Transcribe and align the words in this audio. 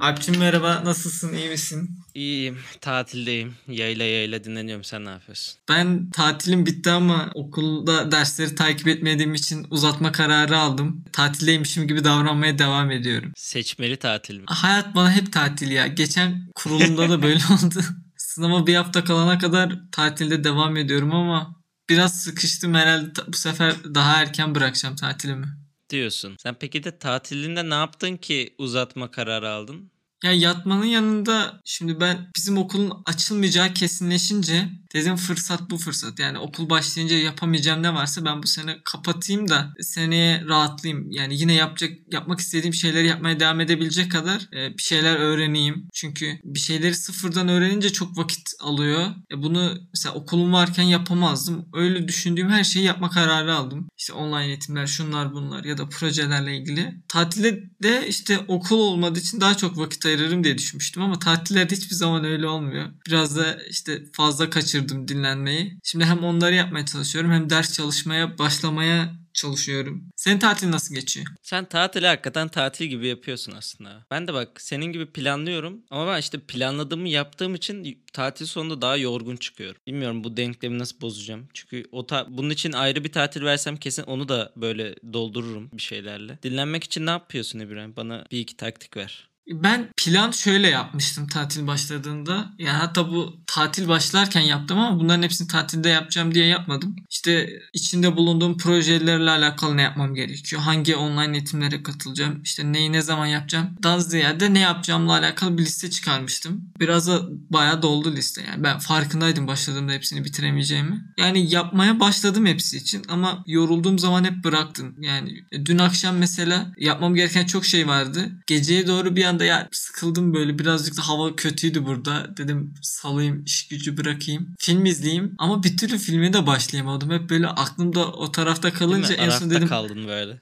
Alpçim 0.00 0.38
merhaba 0.38 0.82
nasılsın 0.84 1.34
iyi 1.34 1.48
misin? 1.48 1.90
İyiyim 2.14 2.58
tatildeyim 2.80 3.54
yayla 3.68 4.04
yayla 4.04 4.44
dinleniyorum 4.44 4.84
sen 4.84 5.04
ne 5.04 5.08
yapıyorsun? 5.10 5.54
Ben 5.68 6.10
tatilim 6.10 6.66
bitti 6.66 6.90
ama 6.90 7.30
okulda 7.34 8.12
dersleri 8.12 8.54
takip 8.54 8.88
etmediğim 8.88 9.34
için 9.34 9.66
uzatma 9.70 10.12
kararı 10.12 10.58
aldım. 10.58 11.04
Tatildeymişim 11.12 11.88
gibi 11.88 12.04
davranmaya 12.04 12.58
devam 12.58 12.90
ediyorum. 12.90 13.32
Seçmeli 13.36 13.96
tatil 13.96 14.36
mi? 14.38 14.44
Hayat 14.46 14.94
bana 14.94 15.12
hep 15.12 15.32
tatil 15.32 15.70
ya. 15.70 15.86
Geçen 15.86 16.50
kurulumda 16.54 17.10
da 17.10 17.22
böyle 17.22 17.38
oldu. 17.52 17.80
Sınava 18.16 18.66
bir 18.66 18.74
hafta 18.74 19.04
kalana 19.04 19.38
kadar 19.38 19.72
tatilde 19.92 20.44
devam 20.44 20.76
ediyorum 20.76 21.14
ama 21.14 21.56
biraz 21.88 22.22
sıkıştım 22.22 22.74
herhalde 22.74 23.20
bu 23.28 23.36
sefer 23.36 23.74
daha 23.94 24.22
erken 24.22 24.54
bırakacağım 24.54 24.96
tatilimi. 24.96 25.46
Diyorsun. 25.90 26.36
Sen 26.42 26.56
peki 26.60 26.84
de 26.84 26.98
tatilinde 26.98 27.70
ne 27.70 27.74
yaptın 27.74 28.16
ki 28.16 28.54
uzatma 28.58 29.10
kararı 29.10 29.50
aldın? 29.50 29.90
Ya 30.24 30.32
yatmanın 30.32 30.84
yanında 30.84 31.60
şimdi 31.64 32.00
ben 32.00 32.30
bizim 32.36 32.58
okulun 32.58 33.02
açılmayacağı 33.06 33.74
kesinleşince 33.74 34.68
dedim 34.94 35.16
fırsat 35.16 35.70
bu 35.70 35.78
fırsat. 35.78 36.18
Yani 36.18 36.38
okul 36.38 36.70
başlayınca 36.70 37.16
yapamayacağım 37.16 37.82
ne 37.82 37.94
varsa 37.94 38.24
ben 38.24 38.42
bu 38.42 38.46
sene 38.46 38.76
kapatayım 38.84 39.48
da 39.48 39.74
seneye 39.80 40.44
rahatlayayım. 40.44 41.10
Yani 41.10 41.40
yine 41.40 41.52
yapacak 41.52 41.92
yapmak 42.12 42.40
istediğim 42.40 42.74
şeyleri 42.74 43.06
yapmaya 43.06 43.40
devam 43.40 43.60
edebilecek 43.60 44.12
kadar 44.12 44.48
e, 44.52 44.76
bir 44.76 44.82
şeyler 44.82 45.16
öğreneyim. 45.16 45.88
Çünkü 45.92 46.40
bir 46.44 46.58
şeyleri 46.58 46.94
sıfırdan 46.94 47.48
öğrenince 47.48 47.92
çok 47.92 48.18
vakit 48.18 48.50
alıyor. 48.60 49.06
E, 49.32 49.42
bunu 49.42 49.78
mesela 49.94 50.14
okulum 50.14 50.52
varken 50.52 50.82
yapamazdım. 50.82 51.68
Öyle 51.74 52.08
düşündüğüm 52.08 52.50
her 52.50 52.64
şeyi 52.64 52.84
yapma 52.84 53.10
kararı 53.10 53.54
aldım. 53.54 53.88
İşte 53.98 54.12
online 54.12 54.46
eğitimler, 54.46 54.86
şunlar 54.86 55.34
bunlar 55.34 55.64
ya 55.64 55.78
da 55.78 55.88
projelerle 55.88 56.56
ilgili. 56.56 56.94
Tatilde 57.08 57.62
de 57.82 58.08
işte 58.08 58.38
okul 58.48 58.78
olmadığı 58.78 59.18
için 59.18 59.40
daha 59.40 59.56
çok 59.56 59.78
vakit 59.78 60.06
ayırırım 60.10 60.44
diye 60.44 60.58
düşünmüştüm 60.58 61.02
ama 61.02 61.18
tatillerde 61.18 61.76
hiçbir 61.76 61.94
zaman 61.96 62.24
öyle 62.24 62.46
olmuyor. 62.46 62.86
Biraz 63.06 63.36
da 63.36 63.58
işte 63.70 64.02
fazla 64.12 64.50
kaçırdım 64.50 65.08
dinlenmeyi. 65.08 65.78
Şimdi 65.84 66.04
hem 66.04 66.24
onları 66.24 66.54
yapmaya 66.54 66.86
çalışıyorum 66.86 67.30
hem 67.32 67.50
ders 67.50 67.72
çalışmaya 67.72 68.38
başlamaya 68.38 69.14
çalışıyorum. 69.34 70.04
Senin 70.16 70.38
tatil 70.38 70.70
nasıl 70.70 70.94
geçiyor? 70.94 71.26
Sen 71.42 71.64
tatili 71.64 72.06
hakikaten 72.06 72.48
tatil 72.48 72.86
gibi 72.86 73.06
yapıyorsun 73.06 73.52
aslında. 73.52 74.06
Ben 74.10 74.28
de 74.28 74.34
bak 74.34 74.60
senin 74.60 74.84
gibi 74.84 75.06
planlıyorum 75.06 75.82
ama 75.90 76.06
ben 76.06 76.20
işte 76.20 76.38
planladığımı 76.40 77.08
yaptığım 77.08 77.54
için 77.54 78.04
tatil 78.12 78.46
sonunda 78.46 78.82
daha 78.82 78.96
yorgun 78.96 79.36
çıkıyorum. 79.36 79.80
Bilmiyorum 79.86 80.24
bu 80.24 80.36
denklemi 80.36 80.78
nasıl 80.78 81.00
bozacağım. 81.00 81.48
Çünkü 81.54 81.84
o 81.92 82.06
ta- 82.06 82.26
bunun 82.30 82.50
için 82.50 82.72
ayrı 82.72 83.04
bir 83.04 83.12
tatil 83.12 83.42
versem 83.42 83.76
kesin 83.76 84.02
onu 84.02 84.28
da 84.28 84.52
böyle 84.56 84.94
doldururum 85.12 85.70
bir 85.72 85.82
şeylerle. 85.82 86.38
Dinlenmek 86.42 86.84
için 86.84 87.06
ne 87.06 87.10
yapıyorsun 87.10 87.58
İbrahim? 87.58 87.96
Bana 87.96 88.24
bir 88.32 88.38
iki 88.40 88.56
taktik 88.56 88.96
ver. 88.96 89.29
Ben 89.50 89.88
plan 89.96 90.30
şöyle 90.30 90.68
yapmıştım 90.68 91.26
tatil 91.26 91.66
başladığında. 91.66 92.52
Yani 92.58 92.78
hatta 92.78 93.08
bu 93.08 93.40
tatil 93.46 93.88
başlarken 93.88 94.40
yaptım 94.40 94.78
ama 94.78 95.00
bunların 95.00 95.22
hepsini 95.22 95.48
tatilde 95.48 95.88
yapacağım 95.88 96.34
diye 96.34 96.46
yapmadım. 96.46 96.96
İşte 97.10 97.50
içinde 97.72 98.16
bulunduğum 98.16 98.58
projelerle 98.58 99.30
alakalı 99.30 99.76
ne 99.76 99.82
yapmam 99.82 100.14
gerekiyor? 100.14 100.62
Hangi 100.62 100.96
online 100.96 101.36
eğitimlere 101.36 101.82
katılacağım? 101.82 102.42
İşte 102.42 102.72
neyi 102.72 102.92
ne 102.92 103.02
zaman 103.02 103.26
yapacağım? 103.26 103.70
Daha 103.82 104.00
ziyade 104.00 104.54
ne 104.54 104.58
yapacağımla 104.58 105.12
alakalı 105.12 105.58
bir 105.58 105.62
liste 105.62 105.90
çıkarmıştım. 105.90 106.64
Biraz 106.80 107.08
da 107.08 107.22
bayağı 107.50 107.82
doldu 107.82 108.12
liste. 108.12 108.42
Yani 108.48 108.64
ben 108.64 108.78
farkındaydım 108.78 109.46
başladığımda 109.46 109.92
hepsini 109.92 110.24
bitiremeyeceğimi. 110.24 111.04
Yani 111.18 111.54
yapmaya 111.54 112.00
başladım 112.00 112.46
hepsi 112.46 112.76
için 112.76 113.02
ama 113.08 113.44
yorulduğum 113.46 113.98
zaman 113.98 114.24
hep 114.24 114.44
bıraktım. 114.44 114.94
Yani 115.00 115.44
dün 115.64 115.78
akşam 115.78 116.16
mesela 116.16 116.72
yapmam 116.78 117.14
gereken 117.14 117.46
çok 117.46 117.64
şey 117.64 117.88
vardı. 117.88 118.30
Geceye 118.46 118.86
doğru 118.86 119.16
bir 119.16 119.24
anda 119.24 119.39
ya 119.44 119.68
sıkıldım 119.72 120.34
böyle 120.34 120.58
birazcık 120.58 120.96
da 120.96 121.08
hava 121.08 121.36
kötüydü 121.36 121.84
burada. 121.84 122.36
Dedim 122.36 122.74
salayım 122.82 123.44
iş 123.44 123.68
gücü 123.68 123.96
bırakayım. 123.96 124.54
Film 124.58 124.86
izleyeyim 124.86 125.34
ama 125.38 125.62
bir 125.62 125.76
türlü 125.76 125.98
filme 125.98 126.32
de 126.32 126.46
başlayamadım. 126.46 127.10
Hep 127.10 127.30
böyle 127.30 127.46
aklımda 127.46 128.12
o 128.12 128.32
tarafta 128.32 128.72
kalınca 128.72 129.14
en 129.14 129.30
son 129.30 129.50
dedim 129.50 129.68
kaldın 129.68 130.08
böyle. 130.08 130.40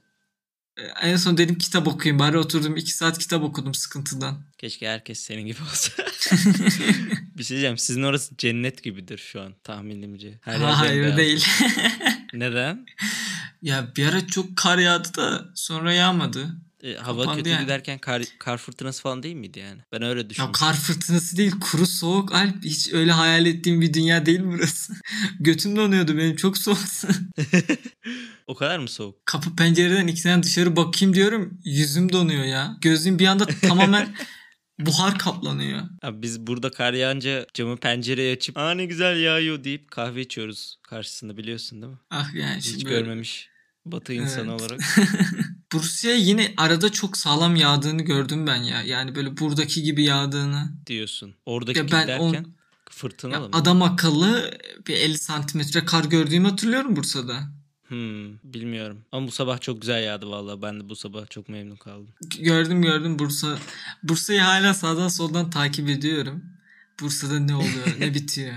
En 1.02 1.16
son 1.16 1.38
dedim 1.38 1.58
kitap 1.58 1.88
okuyayım 1.88 2.18
bari 2.18 2.38
oturdum 2.38 2.76
iki 2.76 2.92
saat 2.92 3.18
kitap 3.18 3.42
okudum 3.42 3.74
sıkıntıdan. 3.74 4.44
Keşke 4.58 4.88
herkes 4.88 5.20
senin 5.20 5.46
gibi 5.46 5.58
olsa. 5.62 5.92
bir 7.36 7.44
şey 7.44 7.54
diyeceğim 7.54 7.78
sizin 7.78 8.02
orası 8.02 8.36
cennet 8.36 8.82
gibidir 8.82 9.18
şu 9.18 9.40
an 9.40 9.54
tahminimce. 9.64 10.38
Her 10.42 10.58
ha, 10.58 10.80
hayır 10.80 11.16
değil. 11.16 11.46
Neden? 12.32 12.86
Ya 13.62 13.88
bir 13.96 14.06
ara 14.06 14.26
çok 14.26 14.56
kar 14.56 14.78
yağdı 14.78 15.16
da 15.16 15.48
sonra 15.54 15.92
yağmadı. 15.92 16.48
E, 16.82 16.94
hava 16.94 17.20
Kapandı 17.20 17.38
kötü 17.38 17.50
yani. 17.50 17.62
giderken 17.62 17.98
kar, 17.98 18.22
kar 18.38 18.58
fırtınası 18.58 19.02
falan 19.02 19.22
değil 19.22 19.34
miydi 19.34 19.58
yani? 19.58 19.80
Ben 19.92 20.02
öyle 20.02 20.30
düşünmüştüm. 20.30 20.66
Ya 20.66 20.70
kar 20.70 20.80
fırtınası 20.80 21.36
değil 21.36 21.52
kuru 21.60 21.86
soğuk 21.86 22.34
Alp. 22.34 22.64
Hiç 22.64 22.92
öyle 22.92 23.12
hayal 23.12 23.46
ettiğim 23.46 23.80
bir 23.80 23.94
dünya 23.94 24.26
değil 24.26 24.40
burası. 24.44 24.92
Götüm 25.40 25.76
donuyordu 25.76 26.18
benim 26.18 26.36
çok 26.36 26.58
soğuktu. 26.58 27.08
o 28.46 28.54
kadar 28.54 28.78
mı 28.78 28.88
soğuk? 28.88 29.26
Kapı 29.26 29.56
pencereden 29.56 30.06
ikisinden 30.06 30.42
dışarı 30.42 30.76
bakayım 30.76 31.14
diyorum. 31.14 31.60
Yüzüm 31.64 32.12
donuyor 32.12 32.44
ya. 32.44 32.76
Gözüm 32.80 33.18
bir 33.18 33.26
anda 33.26 33.46
tamamen 33.46 34.16
buhar 34.78 35.18
kaplanıyor. 35.18 35.80
Abi 36.02 36.22
biz 36.22 36.46
burada 36.46 36.70
kar 36.70 36.92
yağınca 36.92 37.46
camı 37.54 37.76
pencereye 37.76 38.34
açıp 38.36 38.56
aa 38.56 38.70
ne 38.70 38.84
güzel 38.84 39.20
yağıyor 39.20 39.64
deyip 39.64 39.90
kahve 39.90 40.20
içiyoruz 40.20 40.76
karşısında 40.82 41.36
biliyorsun 41.36 41.82
değil 41.82 41.92
mi? 41.92 41.98
Ah 42.10 42.34
yani. 42.34 42.56
Hiç 42.56 42.84
görmemiş. 42.84 43.48
Batı 43.92 44.12
insanı 44.12 44.50
evet. 44.50 44.60
olarak. 44.60 44.80
Bursu'ya 45.72 46.14
yine 46.14 46.54
arada 46.56 46.92
çok 46.92 47.16
sağlam 47.16 47.56
yağdığını 47.56 48.02
gördüm 48.02 48.46
ben 48.46 48.62
ya. 48.62 48.82
Yani 48.82 49.14
böyle 49.14 49.36
buradaki 49.36 49.82
gibi 49.82 50.04
yağdığını. 50.04 50.70
Diyorsun. 50.86 51.34
Oradaki 51.46 51.78
ya 51.78 51.84
ben 51.84 52.08
derken 52.08 52.44
on, 52.44 52.54
fırtınalı 52.90 53.48
mı? 53.48 53.48
Adam 53.52 53.82
akıllı 53.82 54.58
bir 54.86 54.94
50 54.94 55.18
santimetre 55.18 55.84
kar 55.84 56.04
gördüğümü 56.04 56.48
hatırlıyorum 56.48 56.96
Bursa'da. 56.96 57.58
Hmm, 57.88 58.38
bilmiyorum. 58.44 59.04
Ama 59.12 59.26
bu 59.26 59.30
sabah 59.30 59.60
çok 59.60 59.80
güzel 59.80 60.02
yağdı 60.02 60.26
vallahi. 60.26 60.62
Ben 60.62 60.80
de 60.80 60.88
bu 60.88 60.96
sabah 60.96 61.30
çok 61.30 61.48
memnun 61.48 61.76
kaldım. 61.76 62.08
Gördüm 62.38 62.82
gördüm 62.82 63.18
Bursa. 63.18 63.58
Bursa'yı 64.02 64.40
hala 64.40 64.74
sağdan 64.74 65.08
soldan 65.08 65.50
takip 65.50 65.88
ediyorum. 65.88 66.44
Bursa'da 67.00 67.38
ne 67.38 67.56
oluyor, 67.56 67.86
ne 67.98 68.14
bitiyor? 68.14 68.54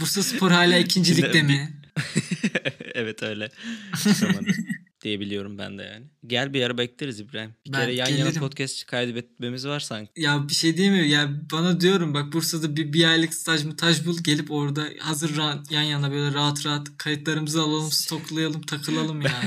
Bursa 0.00 0.22
Spor 0.22 0.50
hala 0.50 0.78
ikincilikte 0.78 1.42
mi? 1.42 1.80
evet 3.00 3.22
öyle. 3.22 3.50
Diyebiliyorum 5.02 5.58
ben 5.58 5.78
de 5.78 5.82
yani. 5.82 6.06
Gel 6.26 6.54
bir 6.54 6.62
ara 6.62 6.78
bekleriz 6.78 7.20
İbrahim. 7.20 7.54
Bir 7.66 7.72
ben 7.72 7.80
kere 7.80 7.94
yan 7.94 8.08
gelirim. 8.08 8.26
yana 8.26 8.38
podcast 8.38 8.86
kaydetmemiz 8.86 9.66
var 9.66 9.80
sanki. 9.80 10.12
Ya 10.16 10.48
bir 10.48 10.54
şey 10.54 10.76
diyeyim 10.76 10.96
mi? 10.96 11.08
Ya 11.08 11.30
bana 11.52 11.80
diyorum 11.80 12.14
bak 12.14 12.32
Bursa'da 12.32 12.76
bir, 12.76 12.92
bir 12.92 13.04
aylık 13.04 13.34
staj 13.34 13.64
mı 13.64 13.76
taj 13.76 14.06
bul 14.06 14.18
gelip 14.22 14.50
orada 14.50 14.88
hazır 14.98 15.36
rahat, 15.36 15.72
yan 15.72 15.82
yana 15.82 16.12
böyle 16.12 16.34
rahat 16.34 16.66
rahat 16.66 16.88
kayıtlarımızı 16.98 17.62
alalım 17.62 17.90
stoklayalım 17.90 18.62
takılalım 18.62 19.20
ya. 19.20 19.42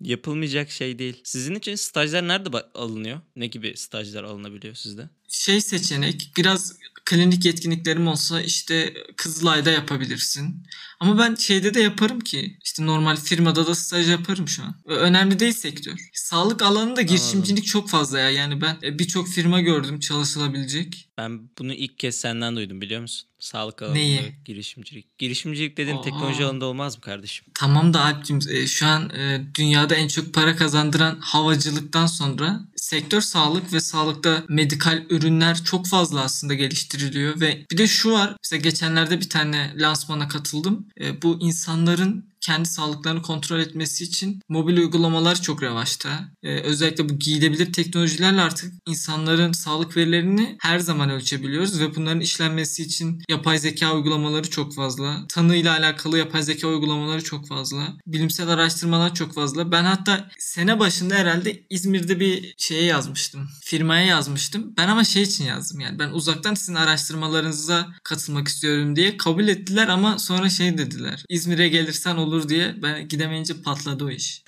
Yapılmayacak 0.00 0.70
şey 0.70 0.98
değil. 0.98 1.20
Sizin 1.24 1.54
için 1.54 1.74
stajlar 1.74 2.28
nerede 2.28 2.58
alınıyor? 2.74 3.20
Ne 3.36 3.46
gibi 3.46 3.76
stajlar 3.76 4.24
alınabiliyor 4.24 4.74
sizde? 4.74 5.10
Şey 5.28 5.60
seçenek 5.60 6.32
biraz 6.36 6.78
klinik 7.04 7.44
yetkinliklerim 7.44 8.08
olsa 8.08 8.40
işte 8.40 8.94
Kızılay'da 9.16 9.70
yapabilirsin. 9.70 10.62
Ama 11.00 11.18
ben 11.18 11.34
şeyde 11.34 11.74
de 11.74 11.80
yaparım 11.80 12.20
ki 12.20 12.58
işte 12.64 12.86
normal 12.86 13.16
firmada 13.16 13.66
da 13.66 13.74
staj 13.74 14.10
yaparım 14.10 14.48
şu 14.48 14.62
an. 14.62 14.74
Önemli 14.86 15.38
değil 15.38 15.52
sektör. 15.52 16.10
Sağlık 16.12 16.62
alanında 16.62 17.02
girişimcilik 17.02 17.66
çok 17.66 17.88
fazla 17.88 18.18
ya. 18.18 18.30
Yani 18.30 18.60
ben 18.60 18.76
e, 18.82 18.98
birçok 18.98 19.28
firma 19.28 19.60
gördüm 19.60 20.00
çalışılabilecek. 20.00 21.08
Ben 21.18 21.50
bunu 21.58 21.72
ilk 21.72 21.98
kez 21.98 22.20
senden 22.20 22.56
duydum 22.56 22.80
biliyor 22.80 23.00
musun? 23.00 23.27
Sağlık 23.38 23.82
alanında 23.82 23.98
Neyi? 23.98 24.34
girişimcilik. 24.44 25.18
Girişimcilik 25.18 25.76
dediğin 25.76 26.02
teknoloji 26.02 26.44
alanında 26.44 26.66
olmaz 26.66 26.96
mı 26.96 27.00
kardeşim? 27.00 27.46
Tamam 27.54 27.94
da 27.94 28.04
Alp'cim 28.04 28.38
e, 28.50 28.66
şu 28.66 28.86
an 28.86 29.10
e, 29.10 29.40
dünyada 29.54 29.94
en 29.94 30.08
çok 30.08 30.34
para 30.34 30.56
kazandıran 30.56 31.18
havacılıktan 31.20 32.06
sonra 32.06 32.60
sektör 32.76 33.20
sağlık 33.20 33.72
ve 33.72 33.80
sağlıkta 33.80 34.44
medikal 34.48 35.04
ürünler 35.10 35.64
çok 35.64 35.86
fazla 35.86 36.20
aslında 36.20 36.54
geliştiriliyor 36.54 37.40
ve 37.40 37.66
bir 37.70 37.78
de 37.78 37.86
şu 37.86 38.12
var. 38.12 38.36
Mesela 38.44 38.60
geçenlerde 38.60 39.20
bir 39.20 39.28
tane 39.28 39.72
lansmana 39.76 40.28
katıldım. 40.28 40.88
E, 41.00 41.22
bu 41.22 41.38
insanların 41.40 42.28
kendi 42.40 42.68
sağlıklarını 42.68 43.22
kontrol 43.22 43.58
etmesi 43.58 44.04
için 44.04 44.42
mobil 44.48 44.76
uygulamalar 44.76 45.42
çok 45.42 45.62
revaçta. 45.62 46.28
Ee, 46.42 46.60
özellikle 46.60 47.08
bu 47.08 47.18
giyilebilir 47.18 47.72
teknolojilerle 47.72 48.40
artık 48.40 48.72
insanların 48.86 49.52
sağlık 49.52 49.96
verilerini 49.96 50.56
her 50.60 50.78
zaman 50.78 51.10
ölçebiliyoruz 51.10 51.80
ve 51.80 51.96
bunların 51.96 52.20
işlenmesi 52.20 52.82
için 52.82 53.22
yapay 53.28 53.58
zeka 53.58 53.94
uygulamaları 53.94 54.50
çok 54.50 54.74
fazla. 54.74 55.26
Tanıyla 55.28 55.78
alakalı 55.78 56.18
yapay 56.18 56.42
zeka 56.42 56.68
uygulamaları 56.68 57.24
çok 57.24 57.48
fazla. 57.48 57.96
Bilimsel 58.06 58.48
araştırmalar 58.48 59.14
çok 59.14 59.34
fazla. 59.34 59.72
Ben 59.72 59.84
hatta 59.84 60.30
sene 60.38 60.78
başında 60.78 61.14
herhalde 61.14 61.62
İzmir'de 61.70 62.20
bir 62.20 62.54
şeye 62.58 62.82
yazmıştım. 62.84 63.48
Firmaya 63.60 64.06
yazmıştım. 64.06 64.74
Ben 64.76 64.88
ama 64.88 65.04
şey 65.04 65.22
için 65.22 65.44
yazdım 65.44 65.80
yani. 65.80 65.98
Ben 65.98 66.10
uzaktan 66.10 66.54
sizin 66.54 66.74
araştırmalarınıza 66.74 67.88
katılmak 68.02 68.48
istiyorum 68.48 68.96
diye 68.96 69.16
kabul 69.16 69.48
ettiler 69.48 69.88
ama 69.88 70.18
sonra 70.18 70.48
şey 70.48 70.78
dediler. 70.78 71.24
İzmir'e 71.28 71.68
gelirsen 71.68 72.16
olur 72.16 72.27
olur 72.28 72.48
diye 72.48 72.74
ben 72.82 73.08
gidemeyince 73.08 73.62
patladı 73.62 74.04
o 74.04 74.10
iş. 74.10 74.42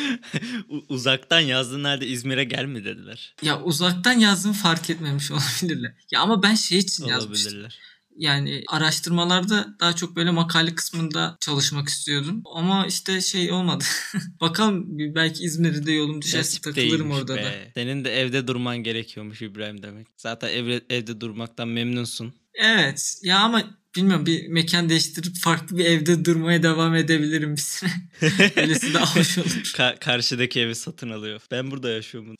Uzaktan 0.88 1.40
yazdığın 1.40 1.84
halde 1.84 2.06
İzmir'e 2.06 2.44
gel 2.44 2.64
mi 2.64 2.84
dediler. 2.84 3.34
Ya 3.42 3.62
uzaktan 3.62 4.12
yazdığımı 4.12 4.54
fark 4.54 4.90
etmemiş 4.90 5.30
olabilirler. 5.30 5.94
Ya 6.12 6.20
ama 6.20 6.42
ben 6.42 6.54
şey 6.54 6.78
için 6.78 7.06
yazmıştım. 7.06 7.52
Olabilirler. 7.52 7.78
Yani 8.16 8.62
araştırmalarda 8.68 9.76
daha 9.80 9.92
çok 9.96 10.16
böyle 10.16 10.30
makale 10.30 10.74
kısmında 10.74 11.36
çalışmak 11.40 11.88
istiyordum. 11.88 12.42
Ama 12.54 12.86
işte 12.86 13.20
şey 13.20 13.52
olmadı. 13.52 13.84
Bakalım 14.40 14.98
belki 15.14 15.44
İzmir'de 15.44 15.92
yolum 15.92 16.22
düşerse 16.22 16.60
takılırım 16.60 17.10
orada 17.10 17.36
be. 17.36 17.44
da. 17.44 17.52
Senin 17.74 18.04
de 18.04 18.20
evde 18.20 18.46
durman 18.46 18.78
gerekiyormuş 18.78 19.42
İbrahim 19.42 19.82
demek. 19.82 20.06
Zaten 20.16 20.48
evde, 20.48 20.80
evde 20.90 21.20
durmaktan 21.20 21.68
memnunsun. 21.68 22.34
Evet 22.54 23.14
ya 23.22 23.38
ama 23.38 23.79
bilmiyorum 23.96 24.26
bir 24.26 24.48
mekan 24.48 24.88
değiştirip 24.88 25.36
farklı 25.36 25.78
bir 25.78 25.84
evde 25.84 26.24
durmaya 26.24 26.62
devam 26.62 26.94
edebilirim 26.94 27.56
bir 27.56 27.60
süre. 27.60 27.90
Öylesi 28.56 28.94
daha 28.94 29.16
hoş 29.16 29.38
olur. 29.38 29.46
Ka- 29.50 29.98
karşıdaki 29.98 30.60
evi 30.60 30.74
satın 30.74 31.10
alıyor. 31.10 31.40
Ben 31.50 31.70
burada 31.70 31.90
yaşıyorum. 31.90 32.34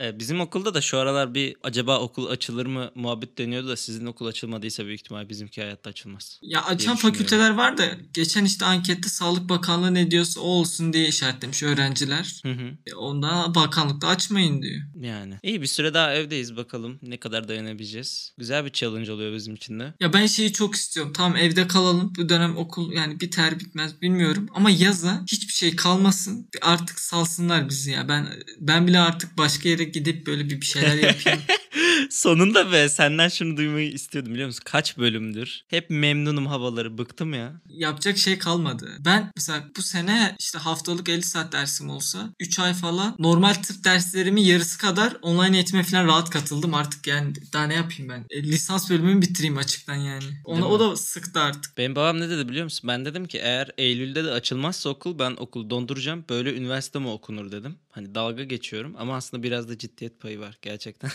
Ee, 0.00 0.18
bizim 0.18 0.40
okulda 0.40 0.74
da 0.74 0.80
şu 0.80 0.98
aralar 0.98 1.34
bir 1.34 1.56
acaba 1.62 2.00
okul 2.00 2.26
açılır 2.26 2.66
mı 2.66 2.90
muhabbet 2.94 3.38
dönüyordu 3.38 3.68
da 3.68 3.76
sizin 3.76 4.06
okul 4.06 4.26
açılmadıysa 4.26 4.86
büyük 4.86 5.00
ihtimal 5.00 5.28
bizimki 5.28 5.62
hayatta 5.62 5.90
açılmaz. 5.90 6.38
Ya 6.42 6.64
açan 6.64 6.96
fakülteler 6.96 7.50
var 7.50 7.78
da 7.78 7.84
geçen 8.12 8.44
işte 8.44 8.64
ankette 8.64 9.08
Sağlık 9.08 9.48
Bakanlığı 9.48 9.94
ne 9.94 10.10
diyorsa 10.10 10.40
o 10.40 10.44
olsun 10.44 10.92
diye 10.92 11.08
işaretlemiş 11.08 11.62
öğrenciler. 11.62 12.40
Hı 12.42 12.52
hı. 12.52 12.68
E, 12.88 13.54
bakanlıkta 13.54 14.08
açmayın 14.08 14.62
diyor. 14.62 14.80
Yani. 15.00 15.34
İyi 15.42 15.62
bir 15.62 15.66
süre 15.66 15.94
daha 15.94 16.14
evdeyiz 16.14 16.56
bakalım 16.56 16.98
ne 17.02 17.16
kadar 17.16 17.48
dayanabileceğiz. 17.48 18.32
Güzel 18.38 18.64
bir 18.64 18.70
challenge 18.70 19.12
oluyor 19.12 19.34
bizim 19.34 19.54
için 19.54 19.80
de. 19.80 19.94
Ya 20.00 20.12
ben 20.12 20.26
şeyi 20.26 20.52
çok 20.52 20.67
istiyorum. 20.74 21.12
Tamam 21.16 21.36
evde 21.36 21.68
kalalım. 21.68 22.12
Bu 22.16 22.28
dönem 22.28 22.56
okul 22.56 22.92
yani 22.92 23.20
biter 23.20 23.60
bitmez 23.60 24.02
bilmiyorum. 24.02 24.46
Ama 24.54 24.70
yaza 24.70 25.24
hiçbir 25.26 25.52
şey 25.52 25.76
kalmasın. 25.76 26.48
Artık 26.62 27.00
salsınlar 27.00 27.68
bizi 27.68 27.90
ya. 27.90 28.08
Ben 28.08 28.28
ben 28.60 28.86
bile 28.86 28.98
artık 28.98 29.38
başka 29.38 29.68
yere 29.68 29.84
gidip 29.84 30.26
böyle 30.26 30.50
bir 30.50 30.66
şeyler 30.66 30.96
yapayım. 30.96 31.40
Sonunda 32.10 32.72
be 32.72 32.88
senden 32.88 33.28
şunu 33.28 33.56
duymayı 33.56 33.92
istiyordum 33.92 34.32
biliyor 34.32 34.46
musun? 34.46 34.62
Kaç 34.64 34.98
bölümdür? 34.98 35.60
Hep 35.68 35.90
memnunum 35.90 36.46
havaları 36.46 36.98
bıktım 36.98 37.34
ya. 37.34 37.52
Yapacak 37.68 38.18
şey 38.18 38.38
kalmadı. 38.38 38.96
Ben 39.00 39.30
mesela 39.36 39.64
bu 39.76 39.82
sene 39.82 40.36
işte 40.38 40.58
haftalık 40.58 41.08
50 41.08 41.22
saat 41.22 41.52
dersim 41.52 41.90
olsa 41.90 42.30
3 42.40 42.58
ay 42.58 42.74
falan 42.74 43.16
normal 43.18 43.54
tıp 43.54 43.84
derslerimin 43.84 44.42
yarısı 44.42 44.78
kadar 44.78 45.16
online 45.22 45.56
eğitime 45.56 45.82
falan 45.82 46.06
rahat 46.06 46.30
katıldım. 46.30 46.74
Artık 46.74 47.06
yani 47.06 47.32
daha 47.52 47.64
ne 47.66 47.74
yapayım 47.74 48.08
ben? 48.08 48.24
E, 48.30 48.42
lisans 48.42 48.90
bölümümü 48.90 49.22
bitireyim 49.22 49.58
açıktan 49.58 49.94
yani. 49.94 50.24
Ona, 50.44 50.68
o 50.68 50.80
da 50.80 50.96
sıktı 50.96 51.40
artık. 51.40 51.78
Benim 51.78 51.96
babam 51.96 52.20
ne 52.20 52.30
dedi 52.30 52.48
biliyor 52.48 52.64
musun? 52.64 52.88
Ben 52.88 53.04
dedim 53.04 53.26
ki 53.26 53.38
eğer 53.38 53.70
Eylül'de 53.78 54.24
de 54.24 54.30
açılmazsa 54.30 54.88
okul 54.88 55.18
ben 55.18 55.34
okul 55.36 55.70
donduracağım. 55.70 56.24
Böyle 56.30 56.54
üniversite 56.54 56.98
mi 56.98 57.08
okunur 57.08 57.52
dedim. 57.52 57.76
Hani 57.98 58.14
dalga 58.14 58.44
geçiyorum 58.44 58.94
ama 58.98 59.16
aslında 59.16 59.42
biraz 59.42 59.68
da 59.68 59.78
ciddiyet 59.78 60.20
payı 60.20 60.40
var 60.40 60.58
gerçekten. 60.62 61.10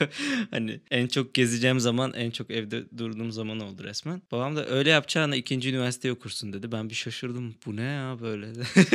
hani 0.50 0.80
en 0.90 1.06
çok 1.06 1.34
gezeceğim 1.34 1.80
zaman 1.80 2.12
en 2.12 2.30
çok 2.30 2.50
evde 2.50 2.98
durduğum 2.98 3.32
zaman 3.32 3.60
oldu 3.60 3.84
resmen. 3.84 4.22
Babam 4.32 4.56
da 4.56 4.66
öyle 4.68 4.90
yapacağına 4.90 5.36
ikinci 5.36 5.70
üniversiteyi 5.70 6.14
okursun 6.14 6.52
dedi. 6.52 6.72
Ben 6.72 6.90
bir 6.90 6.94
şaşırdım. 6.94 7.54
Bu 7.66 7.76
ne 7.76 7.82
ya 7.82 8.16
böyle? 8.20 8.52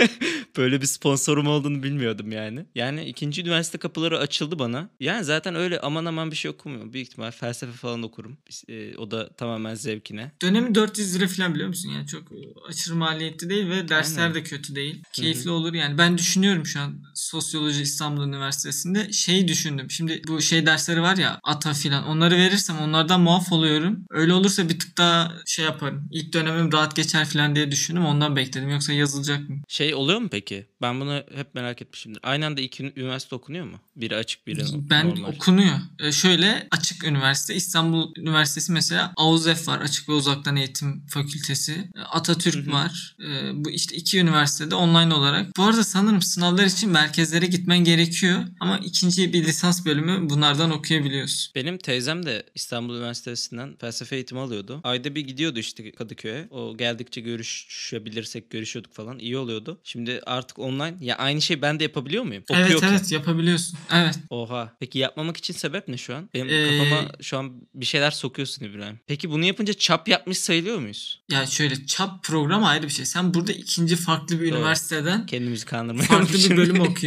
böyle 0.58 0.82
bir 0.82 0.86
sponsorum 0.86 1.48
olduğunu 1.48 1.84
bilmiyordum 1.84 2.32
yani. 2.32 2.66
Yani 2.76 3.06
ikinci 3.06 3.42
üniversite 3.42 3.78
kapıları 3.78 4.20
açıldı 4.20 4.60
bana. 4.60 4.90
Yani 5.00 5.24
zaten 5.24 5.56
öyle 5.56 5.80
aman 5.80 6.06
aman 6.06 6.32
bir 6.32 6.36
şey 6.36 6.52
okumuyorum. 6.52 6.94
Büyük 6.94 7.08
ihtimal 7.08 7.32
felsefe 7.32 7.74
falan 7.74 8.04
okurum. 8.04 8.38
Ee, 8.70 8.96
o 8.98 9.12
da 9.12 9.30
tamamen 9.34 9.76
zevkine. 9.76 10.32
Dönemi 10.42 10.76
400 10.76 11.16
lira 11.16 11.28
falan 11.28 11.54
biliyor 11.54 11.70
musun? 11.70 11.90
Yani 11.90 12.08
çok 12.08 12.24
aşırı 12.70 12.96
maliyetli 12.96 13.50
değil 13.50 13.70
ve 13.70 13.88
dersler 13.88 14.24
Aynen. 14.24 14.36
de 14.36 14.44
kötü 14.44 14.76
değil. 14.76 15.04
Keyifli 15.14 15.50
olur 15.50 15.74
yani. 15.74 15.98
Ben 15.98 16.18
düşünüyorum 16.18 16.66
şu 16.66 16.80
an 16.80 17.04
Sosyoloji 17.36 17.82
İstanbul 17.82 18.24
Üniversitesi'nde 18.28 19.12
şeyi 19.14 19.48
düşündüm. 19.48 19.92
Şimdi 19.92 20.22
bu 20.28 20.42
şey 20.42 20.66
dersleri 20.66 21.02
var 21.02 21.18
ya 21.18 21.40
ATA 21.44 21.74
filan 21.74 22.04
onları 22.08 22.36
verirsem 22.38 22.80
onlardan 22.80 23.22
muaf 23.22 23.52
oluyorum. 23.52 24.06
Öyle 24.10 24.34
olursa 24.34 24.70
bir 24.70 24.80
tık 24.80 24.98
daha 24.98 25.34
şey 25.46 25.66
yaparım. 25.66 26.08
İlk 26.12 26.34
dönemim 26.34 26.72
rahat 26.72 26.96
geçer 26.96 27.26
filan 27.26 27.56
diye 27.56 27.72
düşündüm. 27.72 28.06
Ondan 28.06 28.36
bekledim. 28.36 28.70
Yoksa 28.70 28.94
yazılacak 28.94 29.50
mı? 29.50 29.56
Şey 29.68 29.96
oluyor 29.96 30.20
mu 30.20 30.28
peki? 30.32 30.68
Ben 30.82 31.02
bunu 31.02 31.24
hep 31.36 31.56
merak 31.56 31.82
etmişimdir. 31.82 32.20
Aynı 32.24 32.46
anda 32.46 32.62
iki 32.62 32.84
ün- 32.84 32.94
üniversite 32.96 33.36
okunuyor 33.36 33.66
mu? 33.66 33.80
Biri 33.96 34.16
açık 34.16 34.48
biri 34.48 34.64
Ben 34.74 35.10
normal. 35.10 35.30
okunuyor. 35.30 35.76
Ee, 36.00 36.12
şöyle 36.12 36.68
açık 36.72 37.04
üniversite 37.04 37.56
İstanbul 37.56 38.12
Üniversitesi 38.18 38.72
mesela 38.72 39.14
AUZEF 39.18 39.68
var. 39.68 39.80
Açık 39.82 40.10
ve 40.10 40.14
Uzaktan 40.14 40.56
Eğitim 40.56 41.04
Fakültesi. 41.08 41.90
Ee, 41.96 42.00
Atatürk 42.00 42.66
Hı 42.68 42.70
hı. 42.70 42.74
var. 42.74 43.16
Ee, 43.20 43.52
bu 43.54 43.70
işte 43.72 43.96
iki 43.96 44.20
üniversitede 44.20 44.76
online 44.76 45.14
olarak. 45.14 45.58
Bu 45.58 45.64
arada 45.64 45.84
sanırım 45.84 46.22
sınavlar 46.22 46.64
için 46.66 46.94
merkezlere 47.22 47.46
gitmen 47.46 47.78
gerekiyor. 47.84 48.44
Ama 48.60 48.78
ikinci 48.78 49.34
bir 49.34 49.44
lisans 49.46 49.86
bölümü 49.86 50.30
bunlardan 50.30 50.72
okuyabiliyorsun. 50.72 51.52
Benim 51.56 51.78
teyzem 51.78 52.26
de 52.26 52.44
İstanbul 52.56 52.96
Üniversitesi'nden 52.96 53.76
felsefe 53.82 54.16
eğitimi 54.16 54.40
alıyordu. 54.42 54.80
Ayda 54.84 55.16
bir 55.16 55.22
gidiyordu 55.22 55.60
işte 55.60 55.92
Kadıköy'e. 55.92 56.48
O 56.52 56.78
geldikçe 56.78 57.22
görüşebilirsek 57.22 58.50
görüşüyorduk 58.50 58.94
falan. 58.94 59.20
İyi 59.20 59.38
oluyordu. 59.38 59.80
Şimdi 59.84 60.22
artık 60.26 60.60
online. 60.60 60.94
Ya 61.02 61.16
aynı 61.16 61.42
şey 61.42 61.62
ben 61.62 61.80
de 61.80 61.84
yapabiliyor 61.84 62.24
muyum? 62.24 62.44
evet 62.50 62.64
Okuyorken. 62.66 62.92
evet 62.92 63.12
yapabiliyorsun. 63.12 63.80
Evet. 63.94 64.20
Oha. 64.30 64.74
Peki 64.80 65.00
yapmamak 65.00 65.38
için 65.38 65.54
sebep 65.54 65.88
ne 65.88 65.98
şu 65.98 66.16
an? 66.16 66.30
Benim 66.34 66.50
Ee, 66.50 66.78
kafama 66.78 67.12
şu 67.22 67.38
an 67.38 67.52
bir 67.76 67.86
şeyler 67.86 68.12
sokuyorsun 68.12 68.66
İbrahim. 68.66 69.00
Peki 69.08 69.30
bunu 69.32 69.46
yapınca 69.46 69.74
çap 69.74 70.08
yapmış 70.08 70.38
sayılıyor 70.38 70.80
muyuz? 70.80 71.22
Ya 71.32 71.46
şöyle 71.46 71.86
çap 71.86 72.24
program 72.24 72.64
ayrı 72.64 72.84
bir 72.84 72.90
şey. 72.92 73.06
Sen 73.06 73.34
burada 73.34 73.52
ikinci 73.52 73.96
farklı 73.96 74.42
bir 74.42 74.52
Doğru. 74.52 74.58
üniversiteden 74.60 75.26
Kendimizi 75.26 75.66
kandırmayalım 75.66 76.08
farklı 76.26 76.34
bir 76.52 76.58
bölüm 76.58 76.80
okuyorsun. 76.80 77.01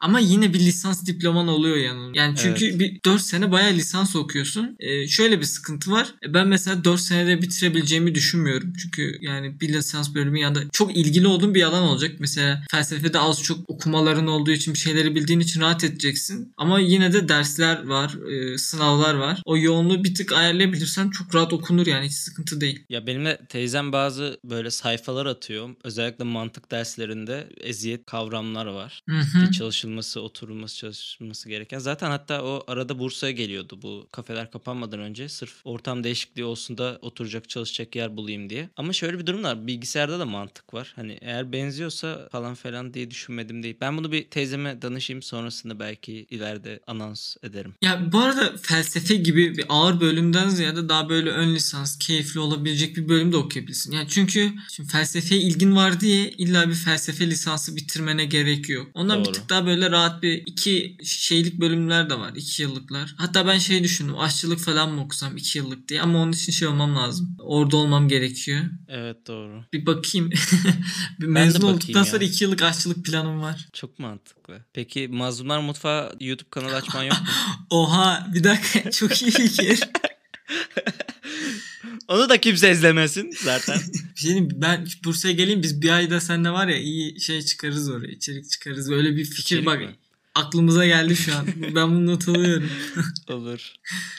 Ama 0.00 0.20
yine 0.20 0.54
bir 0.54 0.58
lisans 0.60 1.06
diploman 1.06 1.48
oluyor 1.48 1.76
yanında. 1.76 2.18
Yani 2.18 2.36
çünkü 2.36 2.78
bir 2.78 3.00
4 3.04 3.20
sene 3.22 3.52
bayağı 3.52 3.72
lisans 3.72 4.16
okuyorsun. 4.16 4.76
Ee, 4.80 5.08
şöyle 5.08 5.40
bir 5.40 5.44
sıkıntı 5.44 5.90
var. 5.90 6.14
E, 6.28 6.34
Ben 6.34 6.48
mesela 6.48 6.84
4 6.84 7.00
senede 7.00 7.42
bitirebileceğimi 7.42 8.14
düşünmüyorum. 8.14 8.72
Çünkü 8.82 9.18
yani 9.20 9.60
bir 9.60 9.68
lisans 9.68 10.14
bölümü 10.14 10.38
yanında 10.40 10.60
çok 10.72 10.96
ilgili 10.96 11.26
olduğum 11.26 11.54
bir 11.54 11.62
alan 11.62 11.82
olacak. 11.82 12.12
Mesela 12.18 12.62
felsefede 12.70 13.18
az 13.18 13.42
çok 13.42 13.70
okumaların 13.70 14.26
olduğu 14.26 14.50
için 14.50 14.74
bir 14.74 14.78
şeyleri 14.78 15.14
bildiğin 15.14 15.40
için 15.40 15.60
rahat 15.60 15.84
edeceksin. 15.84 16.52
Ama 16.56 16.80
yine 16.80 17.12
de 17.12 17.28
dersler 17.28 17.86
var, 17.86 18.14
e, 18.30 18.58
sınavlar 18.58 19.14
var. 19.14 19.42
O 19.44 19.56
yoğunluğu 19.56 20.04
bir 20.04 20.14
tık 20.14 20.32
ayarlayabilirsen 20.32 21.10
çok 21.10 21.34
rahat 21.34 21.52
okunur 21.52 21.86
yani 21.86 22.06
hiç 22.06 22.14
sıkıntı 22.14 22.60
değil. 22.60 22.84
Ya 22.88 23.06
benimle 23.06 23.38
teyzem 23.48 23.92
bazı 23.92 24.38
böyle 24.44 24.70
sayfalar 24.70 25.26
atıyor. 25.26 25.70
Özellikle 25.84 26.24
mantık 26.24 26.70
derslerinde 26.70 27.48
eziyet 27.60 28.06
kavramlar 28.06 28.66
var. 28.66 29.00
Hı 29.34 29.50
çalışılması, 29.52 30.20
oturulması, 30.20 30.76
çalışılması 30.76 31.48
gereken. 31.48 31.78
Zaten 31.78 32.10
hatta 32.10 32.42
o 32.42 32.64
arada 32.66 32.98
Bursa'ya 32.98 33.32
geliyordu 33.32 33.78
bu 33.82 34.08
kafeler 34.12 34.50
kapanmadan 34.50 35.00
önce. 35.00 35.28
Sırf 35.28 35.52
ortam 35.64 36.04
değişikliği 36.04 36.44
olsun 36.44 36.78
da 36.78 36.98
oturacak, 37.02 37.48
çalışacak 37.48 37.96
yer 37.96 38.16
bulayım 38.16 38.50
diye. 38.50 38.68
Ama 38.76 38.92
şöyle 38.92 39.18
bir 39.18 39.26
durum 39.26 39.44
var. 39.44 39.66
Bilgisayarda 39.66 40.18
da 40.18 40.26
mantık 40.26 40.74
var. 40.74 40.92
Hani 40.96 41.18
eğer 41.20 41.52
benziyorsa 41.52 42.28
falan 42.32 42.54
falan 42.54 42.94
diye 42.94 43.10
düşünmedim 43.10 43.62
değil. 43.62 43.76
Ben 43.80 43.96
bunu 43.96 44.12
bir 44.12 44.24
teyzeme 44.24 44.82
danışayım 44.82 45.22
sonrasında 45.22 45.80
belki 45.80 46.12
ileride 46.30 46.80
anons 46.86 47.36
ederim. 47.42 47.74
Ya 47.82 48.12
bu 48.12 48.18
arada 48.18 48.52
felsefe 48.62 49.14
gibi 49.14 49.56
bir 49.56 49.64
ağır 49.68 50.00
bölümden 50.00 50.48
ziyade 50.48 50.88
daha 50.88 51.08
böyle 51.08 51.30
ön 51.30 51.54
lisans, 51.54 51.98
keyifli 51.98 52.40
olabilecek 52.40 52.96
bir 52.96 53.08
bölüm 53.08 53.32
de 53.32 53.36
okuyabilirsin. 53.36 53.92
Yani 53.92 54.08
çünkü 54.08 54.52
şimdi 54.72 54.88
felsefeye 54.88 55.40
ilgin 55.40 55.76
var 55.76 56.00
diye 56.00 56.30
illa 56.30 56.68
bir 56.68 56.74
felsefe 56.74 57.26
lisansı 57.26 57.76
bitirmene 57.76 58.24
gerek 58.24 58.68
yok. 58.68 58.90
Ondan 58.94 59.23
bir 59.24 59.32
tık 59.32 59.48
daha 59.48 59.66
böyle 59.66 59.90
rahat 59.90 60.22
bir 60.22 60.42
iki 60.46 60.96
şeylik 61.04 61.60
bölümler 61.60 62.10
de 62.10 62.18
var. 62.18 62.32
iki 62.36 62.62
yıllıklar. 62.62 63.14
Hatta 63.18 63.46
ben 63.46 63.58
şey 63.58 63.84
düşündüm. 63.84 64.18
Aşçılık 64.18 64.60
falan 64.60 64.90
mı 64.92 65.02
okusam 65.02 65.36
iki 65.36 65.58
yıllık 65.58 65.88
diye 65.88 66.02
ama 66.02 66.18
onun 66.18 66.32
için 66.32 66.52
şey 66.52 66.68
olmam 66.68 66.96
lazım. 66.96 67.36
Orada 67.38 67.76
olmam 67.76 68.08
gerekiyor. 68.08 68.64
Evet 68.88 69.26
doğru. 69.26 69.64
Bir 69.72 69.86
bakayım. 69.86 70.30
bir 71.20 71.26
mezun 71.26 71.62
olduktan 71.62 72.00
ya. 72.00 72.04
sonra 72.04 72.24
iki 72.24 72.44
yıllık 72.44 72.62
aşçılık 72.62 73.04
planım 73.04 73.40
var. 73.40 73.68
Çok 73.72 73.98
mantıklı. 73.98 74.60
Peki 74.72 75.08
Mazlumlar 75.08 75.60
Mutfağı 75.60 76.12
YouTube 76.20 76.50
kanalı 76.50 76.74
açman 76.76 77.02
yok 77.02 77.20
mu? 77.20 77.26
Oha 77.70 78.28
bir 78.34 78.44
dakika 78.44 78.90
çok 78.90 79.22
iyi 79.22 79.30
fikir. 79.30 79.80
Onu 82.08 82.28
da 82.28 82.40
kimse 82.40 82.72
izlemesin 82.72 83.30
zaten. 83.44 83.80
Şey 84.24 84.48
ben 84.60 84.86
Bursa'ya 85.04 85.34
geleyim 85.34 85.62
biz 85.62 85.82
bir 85.82 85.90
ayda 85.90 86.20
seninle 86.20 86.50
var 86.50 86.68
ya 86.68 86.76
iyi 86.78 87.20
şey 87.20 87.42
çıkarız 87.42 87.90
oraya 87.90 88.12
içerik 88.12 88.50
çıkarız 88.50 88.90
böyle 88.90 89.16
bir 89.16 89.24
fikir 89.24 89.42
İçerik 89.42 89.66
bak 89.66 89.80
mi? 89.80 89.94
aklımıza 90.34 90.86
geldi 90.86 91.16
şu 91.16 91.36
an 91.36 91.46
ben 91.74 91.90
bunu 91.90 92.06
not 92.06 92.28
alıyorum 92.28 92.70
Olur. 93.28 93.72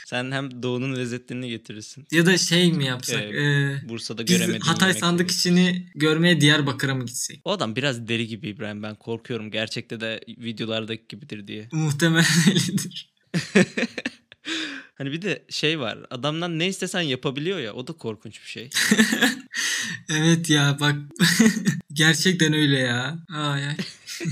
Sen 0.05 0.31
hem 0.31 0.63
doğunun 0.63 0.95
lezzetlerini 0.95 1.49
getirirsin. 1.49 2.07
ya 2.11 2.25
da 2.25 2.37
şey 2.37 2.71
mi 2.73 2.85
yapsak 2.85 3.21
ee, 3.23 3.81
Bursa'da 3.89 4.27
biz 4.27 4.31
göremediğin 4.31 4.61
Hatay 4.61 4.93
sandık 4.93 5.31
içini 5.31 5.85
görmeye 5.95 6.41
Diyarbakır'a 6.41 6.95
mı 6.95 7.05
gitsek 7.05 7.41
O 7.45 7.51
adam 7.51 7.75
biraz 7.75 8.07
deli 8.07 8.27
gibi 8.27 8.47
İbrahim 8.49 8.83
ben 8.83 8.95
korkuyorum. 8.95 9.51
Gerçekte 9.51 9.99
de 10.01 10.21
videolardaki 10.27 11.03
gibidir 11.09 11.47
diye. 11.47 11.69
muhtemelen 11.71 12.25
öyledir 12.49 13.09
Hani 14.95 15.11
bir 15.11 15.21
de 15.21 15.45
şey 15.49 15.79
var. 15.79 15.97
Adamdan 16.09 16.59
ne 16.59 16.67
istesen 16.67 17.01
yapabiliyor 17.01 17.59
ya. 17.59 17.73
O 17.73 17.87
da 17.87 17.93
korkunç 17.93 18.41
bir 18.43 18.47
şey. 18.47 18.69
evet 20.09 20.49
ya 20.49 20.77
bak 20.79 20.95
gerçekten 21.93 22.53
öyle 22.53 22.77
ya. 22.79 23.19
Ay 23.33 23.67
ay. 23.67 23.77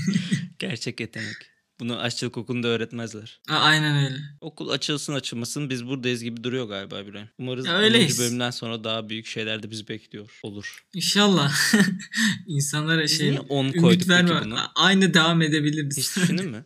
Gerçek 0.58 1.00
yetenek. 1.00 1.36
Bunu 1.80 1.98
aşçılık 2.00 2.36
okulunda 2.38 2.68
öğretmezler. 2.68 3.40
A- 3.48 3.54
aynen 3.56 4.04
öyle. 4.04 4.16
Okul 4.40 4.68
açılsın 4.68 5.14
açılmasın 5.14 5.70
biz 5.70 5.86
buradayız 5.86 6.22
gibi 6.22 6.44
duruyor 6.44 6.68
galiba 6.68 7.00
İbrahim. 7.00 7.28
Umarız 7.38 7.66
Ya 7.66 7.76
10. 7.78 7.80
öyleyiz. 7.80 8.18
bölümden 8.18 8.50
sonra 8.50 8.84
daha 8.84 9.08
büyük 9.08 9.26
şeyler 9.26 9.62
de 9.62 9.70
bizi 9.70 9.88
bekliyor. 9.88 10.38
Olur. 10.42 10.84
İnşallah 10.94 11.52
insanlara 12.46 13.02
Biz 13.02 13.18
şey 13.18 13.30
niye 13.30 13.40
10 13.40 13.64
ümit 13.64 13.80
koyduk 13.80 14.08
verme. 14.08 14.56
Aynı 14.74 15.14
devam 15.14 15.42
edebiliriz. 15.42 15.98
Hiç 15.98 16.16
düşündün 16.16 16.50
mü? 16.50 16.64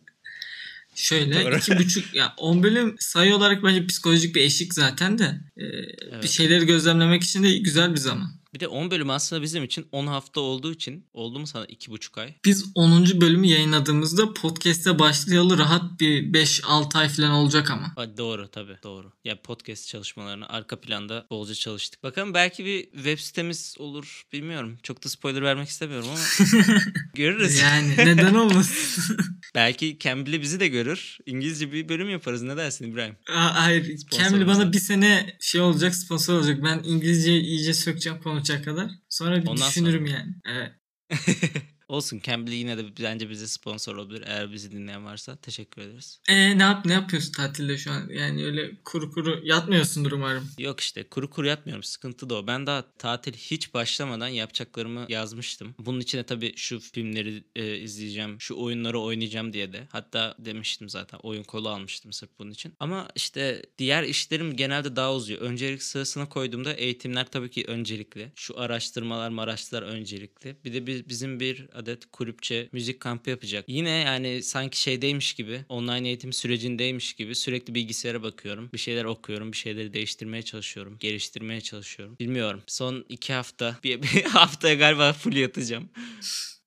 Şöyle 1.01 1.43
Doğru. 1.43 1.57
iki 1.57 1.77
buçuk 1.77 2.13
ya 2.15 2.33
10 2.37 2.63
bölüm 2.63 2.95
sayı 2.99 3.35
olarak 3.35 3.63
bence 3.63 3.87
psikolojik 3.87 4.35
bir 4.35 4.41
eşik 4.41 4.73
zaten 4.73 5.19
de 5.19 5.41
bir 5.57 5.95
Evet. 6.11 6.29
şeyleri 6.29 6.65
gözlemlemek 6.65 7.23
için 7.23 7.43
de 7.43 7.57
güzel 7.57 7.91
bir 7.91 7.97
zaman. 7.97 8.38
Bir 8.53 8.59
de 8.59 8.67
10 8.67 8.91
bölüm 8.91 9.09
aslında 9.09 9.41
bizim 9.41 9.63
için 9.63 9.87
10 9.91 10.07
hafta 10.07 10.41
olduğu 10.41 10.73
için 10.73 11.05
oldu 11.13 11.39
mu 11.39 11.47
sana 11.47 11.65
2,5 11.65 12.21
ay? 12.21 12.33
Biz 12.45 12.65
10. 12.75 13.21
bölümü 13.21 13.47
yayınladığımızda 13.47 14.33
podcast'e 14.33 14.99
başlayalı 14.99 15.57
rahat 15.57 15.99
bir 15.99 16.33
5-6 16.33 16.97
ay 16.97 17.09
falan 17.09 17.31
olacak 17.31 17.71
ama. 17.71 17.91
Ha, 17.95 18.17
doğru 18.17 18.47
tabii 18.51 18.77
doğru. 18.83 19.11
Ya 19.23 19.41
podcast 19.41 19.87
çalışmalarını 19.87 20.49
arka 20.49 20.81
planda 20.81 21.27
bolca 21.29 21.53
çalıştık. 21.53 22.03
Bakalım 22.03 22.33
belki 22.33 22.65
bir 22.65 22.83
web 22.83 23.19
sitemiz 23.19 23.75
olur 23.79 24.23
bilmiyorum. 24.33 24.77
Çok 24.83 25.03
da 25.03 25.09
spoiler 25.09 25.41
vermek 25.41 25.69
istemiyorum 25.69 26.07
ama 26.09 26.19
görürüz. 27.13 27.59
Yani 27.59 27.93
neden 27.97 28.33
olmasın? 28.33 29.17
belki 29.55 29.97
Cambly 29.99 30.41
bizi 30.41 30.59
de 30.59 30.67
görür. 30.67 31.17
İngilizce 31.25 31.71
bir 31.71 31.89
bölüm 31.89 32.09
yaparız. 32.09 32.41
Ne 32.41 32.57
dersin 32.57 32.91
İbrahim? 32.91 33.15
Aa, 33.29 33.63
Hayır. 33.63 33.97
Cambly 34.11 34.47
bana 34.47 34.73
bir 34.73 34.79
sene 34.79 35.37
şey 35.39 35.61
olacak 35.61 35.95
sponsor 35.95 36.33
olacak. 36.33 36.59
Ben 36.63 36.81
İngilizceyi 36.83 37.41
iyice 37.41 37.73
sökeceğim 37.73 38.19
konuşacak 38.39 38.65
kadar. 38.65 38.91
Sonra 39.09 39.41
bir 39.41 39.47
Ondan 39.47 39.69
düşünürüm 39.69 40.05
yani. 40.05 40.35
Evet. 40.45 40.71
Olsun 41.89 42.19
Cambly 42.23 42.55
yine 42.55 42.77
de 42.77 42.83
bence 43.03 43.29
bize 43.29 43.47
sponsor 43.47 43.95
olabilir. 43.95 44.23
Eğer 44.27 44.51
bizi 44.51 44.71
dinleyen 44.71 45.05
varsa 45.05 45.35
teşekkür 45.35 45.81
ederiz. 45.81 46.19
E, 46.29 46.57
ne 46.57 46.63
yap 46.63 46.85
ne 46.85 46.93
yapıyorsun 46.93 47.31
tatilde 47.31 47.77
şu 47.77 47.91
an? 47.91 48.09
Yani 48.09 48.45
öyle 48.45 48.71
kuru 48.85 49.11
kuru 49.11 49.41
yatmıyorsundur 49.43 50.11
umarım. 50.11 50.49
Yok 50.59 50.79
işte 50.79 51.03
kuru 51.03 51.29
kuru 51.29 51.47
yatmıyorum. 51.47 51.83
Sıkıntı 51.83 52.29
da 52.29 52.35
o. 52.35 52.47
Ben 52.47 52.67
daha 52.67 52.91
tatil 52.97 53.33
hiç 53.33 53.73
başlamadan 53.73 54.27
yapacaklarımı 54.27 55.05
yazmıştım. 55.09 55.75
Bunun 55.79 55.99
içine 55.99 56.23
tabii 56.23 56.53
şu 56.55 56.79
filmleri 56.79 57.43
e, 57.55 57.77
izleyeceğim, 57.77 58.41
şu 58.41 58.55
oyunları 58.57 58.99
oynayacağım 58.99 59.53
diye 59.53 59.73
de. 59.73 59.87
Hatta 59.91 60.35
demiştim 60.39 60.89
zaten 60.89 61.19
oyun 61.23 61.43
kolu 61.43 61.69
almıştım 61.69 62.13
sırf 62.13 62.29
bunun 62.39 62.51
için. 62.51 62.73
Ama 62.79 63.07
işte 63.15 63.65
diğer 63.77 64.03
işlerim 64.03 64.55
genelde 64.55 64.95
daha 64.95 65.13
uzuyor. 65.15 65.41
Öncelik 65.41 65.83
sırasına 65.83 66.29
koyduğumda 66.29 66.73
eğitimler 66.73 67.27
tabii 67.31 67.49
ki 67.51 67.65
öncelikli. 67.67 68.31
Şu 68.35 68.59
araştırmalar 68.59 69.29
maraştılar 69.29 69.81
öncelikli. 69.83 70.55
Bir 70.65 70.73
de 70.73 70.87
bi- 70.87 71.09
bizim 71.09 71.39
bir 71.39 71.78
adet 71.79 72.11
kulüpçe 72.11 72.69
müzik 72.71 72.99
kampı 72.99 73.29
yapacak. 73.29 73.65
Yine 73.67 73.89
yani 73.89 74.43
sanki 74.43 74.81
şeydeymiş 74.81 75.33
gibi 75.33 75.65
online 75.69 76.07
eğitim 76.07 76.33
sürecindeymiş 76.33 77.13
gibi 77.13 77.35
sürekli 77.35 77.75
bilgisayara 77.75 78.23
bakıyorum. 78.23 78.69
Bir 78.73 78.77
şeyler 78.77 79.05
okuyorum. 79.05 79.51
Bir 79.51 79.57
şeyleri 79.57 79.93
değiştirmeye 79.93 80.43
çalışıyorum. 80.43 80.97
Geliştirmeye 80.99 81.61
çalışıyorum. 81.61 82.15
Bilmiyorum. 82.19 82.61
Son 82.67 83.05
iki 83.09 83.33
hafta 83.33 83.77
bir, 83.83 84.01
bir 84.03 84.23
haftaya 84.23 84.75
galiba 84.75 85.13
full 85.13 85.35
yatacağım. 85.35 85.89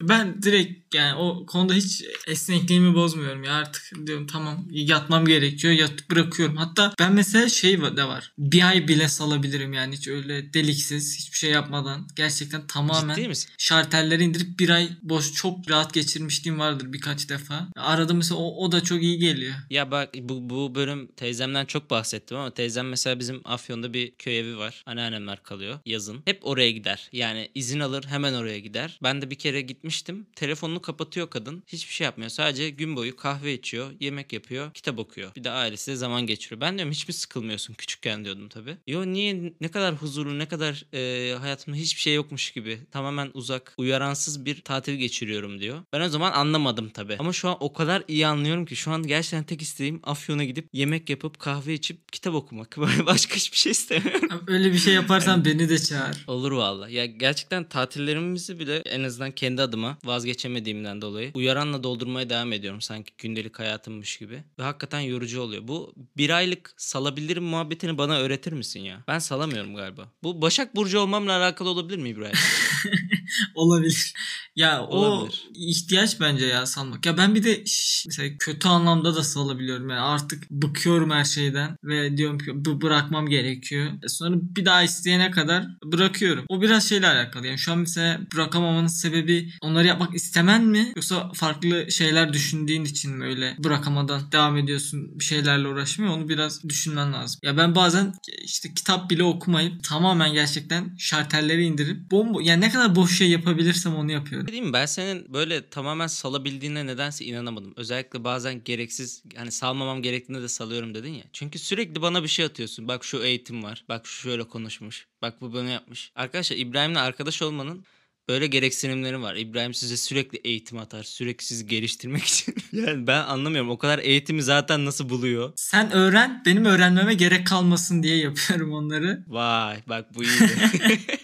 Ben 0.09 0.43
direkt 0.43 0.95
yani 0.95 1.15
o 1.15 1.47
konuda 1.47 1.75
hiç 1.75 2.05
esnekliğimi 2.27 2.95
bozmuyorum 2.95 3.45
ya 3.45 3.53
artık 3.53 4.07
diyorum 4.07 4.27
tamam 4.27 4.67
yatmam 4.71 5.27
gerekiyor 5.27 5.73
yatıp 5.73 6.11
bırakıyorum. 6.11 6.57
Hatta 6.57 6.93
ben 6.99 7.13
mesela 7.13 7.49
şey 7.49 7.81
de 7.83 8.05
var 8.05 8.33
bir 8.39 8.69
ay 8.69 8.89
bile 8.89 9.09
salabilirim 9.09 9.73
yani 9.73 9.97
hiç 9.97 10.09
öyle 10.09 10.55
deliksiz 10.55 11.19
hiçbir 11.19 11.39
şey 11.39 11.51
yapmadan 11.51 12.09
gerçekten 12.17 12.67
tamamen 12.67 13.33
şartelleri 13.59 14.25
indirip 14.25 14.59
bir 14.59 14.69
ay 14.69 14.89
boş 15.03 15.33
çok 15.33 15.71
rahat 15.71 15.95
geçirmişliğim 15.95 16.59
vardır 16.59 16.93
birkaç 16.93 17.29
defa. 17.29 17.69
Arada 17.77 18.15
mesela 18.15 18.41
o, 18.41 18.65
o 18.65 18.73
da 18.73 18.83
çok 18.83 19.03
iyi 19.03 19.19
geliyor. 19.19 19.55
Ya 19.71 19.91
bak 19.91 20.15
bu, 20.15 20.51
bu 20.51 20.75
bölüm 20.75 21.07
teyzemden 21.07 21.65
çok 21.65 21.91
bahsettim 21.91 22.37
ama 22.37 22.55
teyzem 22.55 22.89
mesela 22.89 23.19
bizim 23.19 23.41
Afyon'da 23.45 23.95
bir 23.95 24.13
köy 24.19 24.39
evi 24.39 24.59
var. 24.59 24.83
Anneannemler 24.87 25.43
kalıyor 25.43 25.79
yazın. 25.87 26.23
Hep 26.25 26.47
oraya 26.47 26.71
gider. 26.71 27.09
Yani 27.13 27.49
izin 27.55 27.81
alır 27.81 28.05
hemen 28.05 28.35
oraya 28.35 28.59
gider. 28.59 28.99
Ben 29.03 29.23
de 29.23 29.31
bir 29.31 29.39
kere 29.39 29.61
gitmiştim. 29.93 30.27
Telefonunu 30.37 30.83
kapatıyor 30.83 31.31
kadın. 31.31 31.63
Hiçbir 31.67 31.93
şey 31.95 32.05
yapmıyor. 32.05 32.31
Sadece 32.31 32.71
gün 32.71 32.97
boyu 32.97 33.17
kahve 33.17 33.55
içiyor, 33.55 33.91
yemek 34.01 34.33
yapıyor, 34.33 34.73
kitap 34.75 34.99
okuyor. 34.99 35.35
Bir 35.37 35.45
de 35.45 35.51
ailesiyle 35.51 35.97
zaman 35.97 36.27
geçiriyor. 36.27 36.61
Ben 36.61 36.79
diyorum 36.79 36.93
hiç 36.93 37.09
mi 37.09 37.15
sıkılmıyorsun 37.15 37.75
küçükken 37.75 38.25
diyordum 38.25 38.49
tabii. 38.49 38.77
Yo 38.87 39.07
niye 39.07 39.53
ne 39.61 39.69
kadar 39.69 39.95
huzurlu, 39.95 40.39
ne 40.39 40.47
kadar 40.47 40.85
e, 40.95 41.35
hayatımda 41.39 41.77
hiçbir 41.77 42.01
şey 42.01 42.15
yokmuş 42.15 42.51
gibi. 42.51 42.79
Tamamen 42.91 43.31
uzak, 43.35 43.75
uyaransız 43.79 44.45
bir 44.45 44.61
tatil 44.61 44.95
geçiriyorum 44.95 45.61
diyor. 45.61 45.79
Ben 45.93 46.01
o 46.01 46.09
zaman 46.09 46.33
anlamadım 46.33 46.91
tabii. 46.91 47.17
Ama 47.19 47.33
şu 47.33 47.49
an 47.49 47.57
o 47.61 47.73
kadar 47.73 48.03
iyi 48.09 48.27
anlıyorum 48.27 48.67
ki 48.67 48.77
şu 48.77 48.91
an 48.91 49.03
gerçekten 49.03 49.45
tek 49.45 49.63
isteğim 49.63 50.01
Afyon'a 50.03 50.45
gidip 50.45 50.69
yemek 50.73 51.11
yapıp 51.11 51.39
kahve 51.39 51.75
içip 51.75 52.13
kitap 52.13 52.35
okumak. 52.35 52.77
Başka 53.07 53.35
hiçbir 53.35 53.59
şey 53.59 53.73
istemiyorum. 53.73 54.29
Abi 54.33 54.53
Öyle 54.53 54.73
bir 54.73 54.79
şey 54.79 54.95
yaparsan 54.95 55.45
beni 55.45 55.69
de 55.69 55.79
çağır. 55.79 56.25
Olur 56.27 56.53
valla. 56.53 56.89
Ya 56.89 57.07
gerçekten 57.07 57.69
tatillerimizi 57.69 58.59
bile 58.59 58.77
en 58.77 59.03
azından 59.05 59.31
kendi 59.31 59.63
adıma 59.63 59.82
vazgeçemediğimden 60.05 61.03
dolayı 61.03 61.31
uyaranla 61.35 61.83
doldurmaya 61.83 62.31
devam 62.31 62.53
ediyorum 62.53 62.81
sanki 62.81 63.13
gündelik 63.19 63.59
hayatımmış 63.59 64.17
gibi. 64.19 64.45
Ve 64.59 64.63
hakikaten 64.63 65.01
yorucu 65.01 65.41
oluyor. 65.41 65.69
Bu 65.69 65.95
bir 66.17 66.31
aylık 66.31 66.75
salabilirim 66.77 67.45
muhabbetini 67.45 67.99
bana 67.99 68.19
öğretir 68.19 68.53
misin 68.53 68.81
ya? 68.81 69.05
Ben 69.09 69.19
salamıyorum 69.19 69.75
galiba. 69.75 70.09
Bu 70.23 70.43
Başak 70.43 70.77
Burcu 70.77 70.99
olmamla 70.99 71.37
alakalı 71.37 71.69
olabilir 71.69 71.99
mi 71.99 72.09
İbrahim? 72.09 72.37
Olabilir. 73.55 74.15
Ya 74.57 74.83
o 74.83 74.97
Olabilir. 74.97 75.49
ihtiyaç 75.55 76.21
bence 76.21 76.47
ya 76.47 76.67
salmak. 76.67 77.07
Ya 77.07 77.17
ben 77.19 77.35
bir 77.35 77.45
de 77.45 77.67
şş, 77.67 78.05
mesela 78.07 78.37
kötü 78.39 78.69
anlamda 78.69 79.17
da 79.17 79.23
salabiliyorum. 79.23 79.91
Yani 79.91 80.01
artık 80.01 80.51
bıkıyorum 80.51 81.11
her 81.11 81.25
şeyden 81.25 81.77
ve 81.85 82.17
diyorum 82.17 82.39
ki 82.39 82.51
bu 82.55 82.81
bırakmam 82.81 83.29
gerekiyor. 83.29 83.87
E 84.05 84.09
Sonra 84.09 84.37
bir 84.41 84.65
daha 84.65 84.83
isteyene 84.83 85.31
kadar 85.31 85.67
bırakıyorum. 85.85 86.45
O 86.49 86.63
biraz 86.63 86.89
şeyle 86.89 87.09
alakalı. 87.09 87.47
Yani 87.47 87.59
şu 87.59 87.73
an 87.73 87.79
mesela 87.79 88.21
bırakamamanın 88.35 88.87
sebebi 88.87 89.51
onları 89.61 89.87
yapmak 89.87 90.15
istemen 90.15 90.65
mi? 90.65 90.93
Yoksa 90.97 91.31
farklı 91.35 91.93
şeyler 91.93 92.33
düşündüğün 92.33 92.85
için 92.85 93.17
mi 93.17 93.25
öyle 93.25 93.57
bırakamadan 93.59 94.33
devam 94.33 94.57
ediyorsun 94.57 95.19
bir 95.19 95.25
şeylerle 95.25 95.69
uğraşmaya? 95.69 96.13
Onu 96.13 96.29
biraz 96.29 96.65
düşünmen 96.69 97.13
lazım. 97.13 97.41
Ya 97.45 97.57
ben 97.57 97.75
bazen 97.75 98.15
işte 98.45 98.75
kitap 98.75 99.11
bile 99.11 99.25
okumayıp 99.25 99.85
tamamen 99.85 100.33
gerçekten 100.33 100.97
şartelleri 100.99 101.65
indirip 101.65 102.11
bombo 102.11 102.41
yani 102.41 102.61
ne 102.61 102.71
kadar 102.71 102.97
boş 102.97 103.21
şey 103.23 103.31
yapabilirsem 103.31 103.95
onu 103.97 104.13
yapıyorum. 104.13 104.49
Değil 104.49 104.63
mi? 104.63 104.73
Ben 104.73 104.87
senin 104.87 105.33
böyle 105.35 105.69
tamamen 105.69 106.07
salabildiğine 106.07 106.87
nedense 106.87 107.25
inanamadım. 107.25 107.73
Özellikle 107.77 108.25
bazen 108.25 108.65
gereksiz 108.65 109.23
hani 109.37 109.53
salmamam 109.53 110.03
gerektiğinde 110.03 110.43
de 110.43 110.49
salıyorum 110.49 110.95
dedin 110.95 111.13
ya. 111.13 111.25
Çünkü 111.33 111.59
sürekli 111.59 112.03
bana 112.03 112.23
bir 112.23 112.29
şey 112.29 112.45
atıyorsun. 112.45 112.89
Bak 112.89 113.05
şu 113.05 113.19
eğitim 113.23 113.63
var. 113.63 113.85
Bak 113.89 114.07
şu 114.07 114.21
şöyle 114.23 114.43
konuşmuş. 114.45 115.07
Bak 115.23 115.41
bu 115.41 115.53
bunu 115.53 115.69
yapmış. 115.69 116.13
Arkadaşlar 116.15 116.57
İbrahim'le 116.57 116.95
arkadaş 116.95 117.43
olmanın 117.43 117.85
böyle 118.29 118.47
gereksinimleri 118.47 119.23
var. 119.23 119.37
İbrahim 119.37 119.75
size 119.75 119.97
sürekli 119.97 120.39
eğitim 120.45 120.79
atar. 120.79 121.03
Sürekli 121.03 121.45
sizi 121.45 121.67
geliştirmek 121.67 122.23
için. 122.29 122.55
yani 122.73 123.07
ben 123.07 123.23
anlamıyorum. 123.25 123.71
O 123.71 123.79
kadar 123.79 123.99
eğitimi 123.99 124.43
zaten 124.43 124.85
nasıl 124.85 125.09
buluyor? 125.09 125.53
Sen 125.57 125.93
öğren 125.93 126.43
benim 126.47 126.65
öğrenmeme 126.65 127.15
gerek 127.15 127.47
kalmasın 127.47 128.03
diye 128.03 128.17
yapıyorum 128.17 128.73
onları. 128.73 129.25
Vay 129.27 129.83
bak 129.89 130.15
bu 130.15 130.25
iyiydi. 130.25 131.01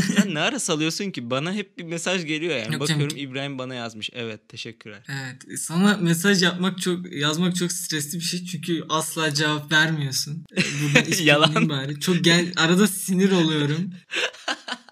Sen 0.00 0.34
ne 0.34 0.40
ara 0.40 0.60
salıyorsun 0.60 1.10
ki? 1.10 1.30
Bana 1.30 1.52
hep 1.52 1.78
bir 1.78 1.84
mesaj 1.84 2.26
geliyor 2.26 2.56
yani. 2.56 2.72
Yok 2.72 2.80
Bakıyorum 2.80 3.08
canım. 3.08 3.30
İbrahim 3.30 3.58
bana 3.58 3.74
yazmış. 3.74 4.10
Evet 4.12 4.48
teşekkürler. 4.48 5.00
Evet 5.08 5.60
sana 5.60 5.96
mesaj 5.96 6.42
yapmak 6.42 6.78
çok 6.80 7.12
yazmak 7.12 7.56
çok 7.56 7.72
stresli 7.72 8.18
bir 8.18 8.24
şey 8.24 8.44
çünkü 8.44 8.84
asla 8.88 9.34
cevap 9.34 9.72
vermiyorsun. 9.72 10.44
Yalan. 11.22 11.68
bari. 11.68 12.00
Çok 12.00 12.24
gel 12.24 12.52
arada 12.56 12.86
sinir 12.86 13.30
oluyorum. 13.30 13.90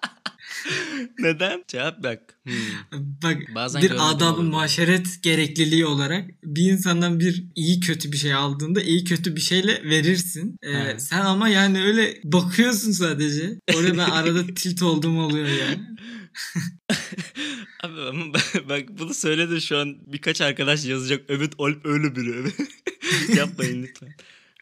Neden? 1.19 1.63
Cevap 1.67 2.03
bak. 2.03 2.19
Hmm. 2.43 2.53
Bak 3.23 3.37
Bazen 3.55 3.81
bir 3.81 3.91
adab-ı 4.11 4.43
muaşeret 4.43 5.07
gerekliliği 5.23 5.85
olarak 5.85 6.29
bir 6.43 6.71
insandan 6.71 7.19
bir 7.19 7.43
iyi 7.55 7.79
kötü 7.79 8.11
bir 8.11 8.17
şey 8.17 8.33
aldığında 8.33 8.81
iyi 8.81 9.03
kötü 9.03 9.35
bir 9.35 9.41
şeyle 9.41 9.83
verirsin. 9.83 10.57
Ee, 10.63 10.73
He. 10.73 10.99
sen 10.99 11.21
ama 11.21 11.49
yani 11.49 11.83
öyle 11.83 12.19
bakıyorsun 12.23 12.91
sadece. 12.91 13.59
Oraya 13.75 13.91
ben 13.93 14.09
arada 14.09 14.47
tilt 14.55 14.81
olduğum 14.83 15.19
oluyor 15.19 15.47
yani. 15.47 15.79
Abi 17.83 18.01
ama 18.01 18.33
bak- 18.69 18.89
bunu 18.99 19.13
söyledin 19.13 19.59
şu 19.59 19.77
an 19.77 19.97
birkaç 20.07 20.41
arkadaş 20.41 20.85
yazacak. 20.85 21.25
Evet 21.29 21.53
Alp 21.59 21.85
öyle 21.85 22.15
biri. 22.15 22.51
Yapmayın 23.37 23.83
lütfen. 23.83 24.09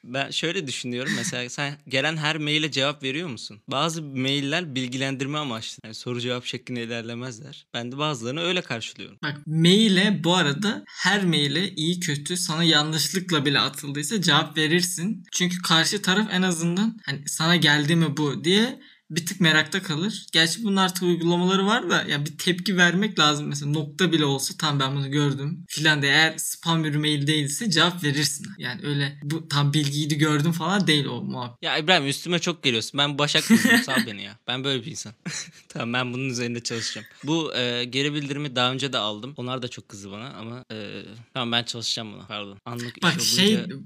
Ben 0.03 0.31
şöyle 0.31 0.67
düşünüyorum. 0.67 1.13
Mesela 1.15 1.49
sen 1.49 1.77
gelen 1.87 2.17
her 2.17 2.37
maile 2.37 2.71
cevap 2.71 3.03
veriyor 3.03 3.29
musun? 3.29 3.61
Bazı 3.67 4.01
mailler 4.01 4.75
bilgilendirme 4.75 5.37
amaçlı. 5.37 5.81
Yani 5.83 5.95
soru 5.95 6.21
cevap 6.21 6.45
şeklinde 6.45 6.83
ilerlemezler. 6.83 7.65
Ben 7.73 7.91
de 7.91 7.97
bazılarını 7.97 8.41
öyle 8.41 8.61
karşılıyorum. 8.61 9.17
Bak 9.23 9.47
maile 9.47 10.23
bu 10.23 10.35
arada 10.35 10.83
her 10.87 11.25
maile 11.25 11.69
iyi 11.69 11.99
kötü 11.99 12.37
sana 12.37 12.63
yanlışlıkla 12.63 13.45
bile 13.45 13.59
atıldıysa 13.59 14.21
cevap 14.21 14.57
verirsin. 14.57 15.23
Çünkü 15.31 15.61
karşı 15.61 16.01
taraf 16.01 16.27
en 16.31 16.41
azından 16.41 16.99
hani 17.05 17.23
sana 17.27 17.55
geldi 17.55 17.95
mi 17.95 18.17
bu 18.17 18.43
diye 18.43 18.79
bir 19.11 19.25
tık 19.25 19.41
merakta 19.41 19.83
kalır. 19.83 20.25
Gerçi 20.31 20.63
bunun 20.63 20.75
artık 20.75 21.03
uygulamaları 21.03 21.65
var 21.65 21.89
da 21.89 22.03
ya 22.03 22.25
bir 22.25 22.37
tepki 22.37 22.77
vermek 22.77 23.19
lazım. 23.19 23.47
Mesela 23.47 23.71
nokta 23.71 24.11
bile 24.11 24.25
olsa 24.25 24.53
tam 24.57 24.79
ben 24.79 24.95
bunu 24.95 25.11
gördüm 25.11 25.65
filan 25.67 26.01
de 26.01 26.07
eğer 26.07 26.37
spam 26.37 26.83
bir 26.83 26.95
mail 26.95 27.27
değilse 27.27 27.69
cevap 27.71 28.03
verirsin. 28.03 28.47
Yani 28.57 28.81
öyle 28.83 29.19
bu 29.23 29.47
tam 29.47 29.73
bilgiyi 29.73 30.09
de 30.09 30.15
gördüm 30.15 30.51
falan 30.51 30.87
değil 30.87 31.05
o 31.05 31.21
muhabbet. 31.21 31.63
Ya 31.63 31.77
İbrahim 31.77 32.07
üstüme 32.07 32.39
çok 32.39 32.63
geliyorsun. 32.63 32.97
Ben 32.97 33.17
Başak 33.17 33.49
Burcu'yum. 33.49 33.83
Sal 33.83 34.05
beni 34.07 34.23
ya. 34.23 34.39
Ben 34.47 34.63
böyle 34.63 34.85
bir 34.85 34.91
insan. 34.91 35.13
tamam 35.69 35.93
ben 35.93 36.13
bunun 36.13 36.29
üzerinde 36.29 36.63
çalışacağım. 36.63 37.07
Bu 37.23 37.55
e, 37.55 37.83
geri 37.83 38.13
bildirimi 38.13 38.55
daha 38.55 38.71
önce 38.71 38.93
de 38.93 38.97
aldım. 38.97 39.33
Onlar 39.37 39.61
da 39.61 39.67
çok 39.67 39.89
kızdı 39.89 40.11
bana 40.11 40.29
ama 40.29 40.65
e, 40.71 41.03
tamam 41.33 41.51
ben 41.51 41.63
çalışacağım 41.63 42.13
buna. 42.13 42.25
Pardon. 42.27 42.57
Anlık 42.65 43.03
Bak 43.03 43.21
iş 43.21 43.39
olunca 43.39 43.67
şey 43.67 43.77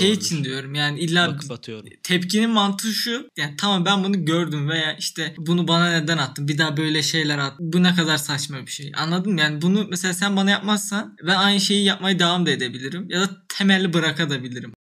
doğrudur. 0.00 0.12
için 0.20 0.44
diyorum 0.44 0.74
yani 0.74 1.00
illa 1.00 1.28
bakıp 1.28 1.50
atıyorum. 1.50 1.90
tepkinin 2.02 2.50
mantığı 2.50 2.92
şu. 2.92 3.28
Yani 3.36 3.56
tamam 3.56 3.84
ben 3.84 4.04
bunu 4.04 4.24
gördüm 4.24 4.68
veya 4.68 4.96
işte 4.96 5.34
bunu 5.38 5.68
bana 5.68 5.90
neden 6.00 6.18
attın? 6.18 6.48
Bir 6.48 6.58
daha 6.58 6.76
böyle 6.76 7.02
şeyler 7.02 7.38
at. 7.38 7.54
Bu 7.58 7.82
ne 7.82 7.94
kadar 7.94 8.16
saçma 8.16 8.66
bir 8.66 8.70
şey. 8.70 8.92
Anladın 8.96 9.32
mı? 9.32 9.40
Yani 9.40 9.62
bunu 9.62 9.86
mesela 9.90 10.14
sen 10.14 10.36
bana 10.36 10.50
yapmazsan 10.50 11.16
ben 11.22 11.36
aynı 11.36 11.60
şeyi 11.60 11.84
yapmaya 11.84 12.18
devam 12.18 12.46
da 12.46 12.50
edebilirim. 12.50 13.06
Ya 13.10 13.20
da 13.20 13.30
temelli 13.48 13.92
bırakabilirim. 13.92 14.72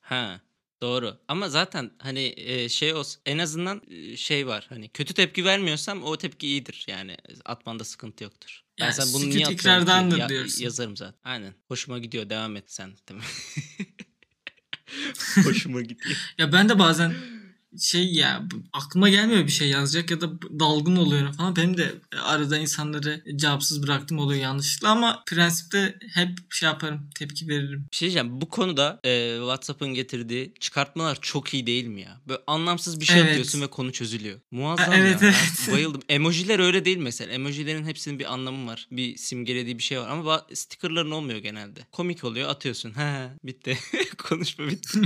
Ha. 0.00 0.40
Doğru. 0.82 1.18
Ama 1.28 1.48
zaten 1.48 1.90
hani 1.98 2.34
e, 2.36 2.68
şey 2.68 2.94
olsun 2.94 3.22
en 3.26 3.38
azından 3.38 3.82
e, 3.90 4.16
şey 4.16 4.46
var. 4.46 4.66
Hani 4.68 4.88
kötü 4.88 5.14
tepki 5.14 5.44
vermiyorsam 5.44 6.02
o 6.02 6.16
tepki 6.16 6.46
iyidir. 6.46 6.84
Yani 6.88 7.16
atmanda 7.44 7.84
sıkıntı 7.84 8.24
yoktur. 8.24 8.62
Ben 8.80 8.84
Yani 8.84 8.94
sen 8.94 9.06
bunu 9.12 9.30
niye 9.30 9.46
atıyorsun 9.46 10.10
Ya- 10.16 10.28
diyorsun. 10.28 10.64
Yazarım 10.64 10.96
zaten. 10.96 11.20
Aynen. 11.24 11.54
Hoşuma 11.68 11.98
gidiyor. 11.98 12.30
Devam 12.30 12.56
et 12.56 12.64
sen. 12.66 12.90
Değil 13.08 13.20
mi? 13.20 13.26
Hoşuma 15.44 15.80
gidiyor. 15.80 16.16
Ya 16.38 16.52
ben 16.52 16.68
de 16.68 16.78
bazen 16.78 17.14
şey 17.80 18.12
ya 18.14 18.42
aklıma 18.72 19.08
gelmiyor 19.08 19.46
bir 19.46 19.52
şey 19.52 19.68
yazacak 19.68 20.10
ya 20.10 20.20
da 20.20 20.30
dalgın 20.60 20.96
oluyorum 20.96 21.32
falan. 21.32 21.56
Benim 21.56 21.76
de 21.76 21.94
arada 22.22 22.58
insanları 22.58 23.24
cevapsız 23.36 23.82
bıraktım 23.82 24.18
oluyor 24.18 24.40
yanlışlıkla 24.40 24.88
ama 24.88 25.22
prensipte 25.26 25.98
hep 26.14 26.30
şey 26.50 26.66
yaparım 26.66 27.10
tepki 27.18 27.48
veririm. 27.48 27.86
Bir 27.92 27.96
şey 27.96 28.06
diyeceğim. 28.06 28.40
Bu 28.40 28.48
konuda 28.48 29.00
e, 29.04 29.36
WhatsApp'ın 29.38 29.94
getirdiği 29.94 30.54
çıkartmalar 30.60 31.18
çok 31.20 31.54
iyi 31.54 31.66
değil 31.66 31.86
mi 31.86 32.00
ya? 32.00 32.20
Böyle 32.28 32.40
anlamsız 32.46 33.00
bir 33.00 33.04
şey 33.04 33.16
Evet. 33.20 33.28
yapıyorsun 33.28 33.60
ve 33.60 33.66
konu 33.66 33.92
çözülüyor. 33.92 34.40
Muazzam 34.50 34.86
Ha, 34.86 34.96
evet, 34.96 35.22
ya. 35.22 35.28
evet. 35.28 35.68
Bayıldım. 35.72 36.02
Emojiler 36.08 36.58
öyle 36.58 36.84
değil 36.84 36.96
mesela. 36.98 37.32
Emojilerin 37.32 37.84
hepsinin 37.84 38.18
bir 38.18 38.32
anlamı 38.32 38.66
var. 38.70 38.88
Bir 38.90 39.16
simgelediği 39.16 39.78
bir 39.78 39.82
şey 39.82 40.00
var. 40.00 40.08
Ama 40.08 40.46
stickerların 40.54 41.10
olmuyor 41.10 41.38
genelde. 41.38 41.80
Komik 41.92 42.24
oluyor 42.24 42.48
atıyorsun. 42.48 42.90
He 42.96 43.28
bitti. 43.44 43.78
Konuşma 44.18 44.68
bitti. 44.68 45.00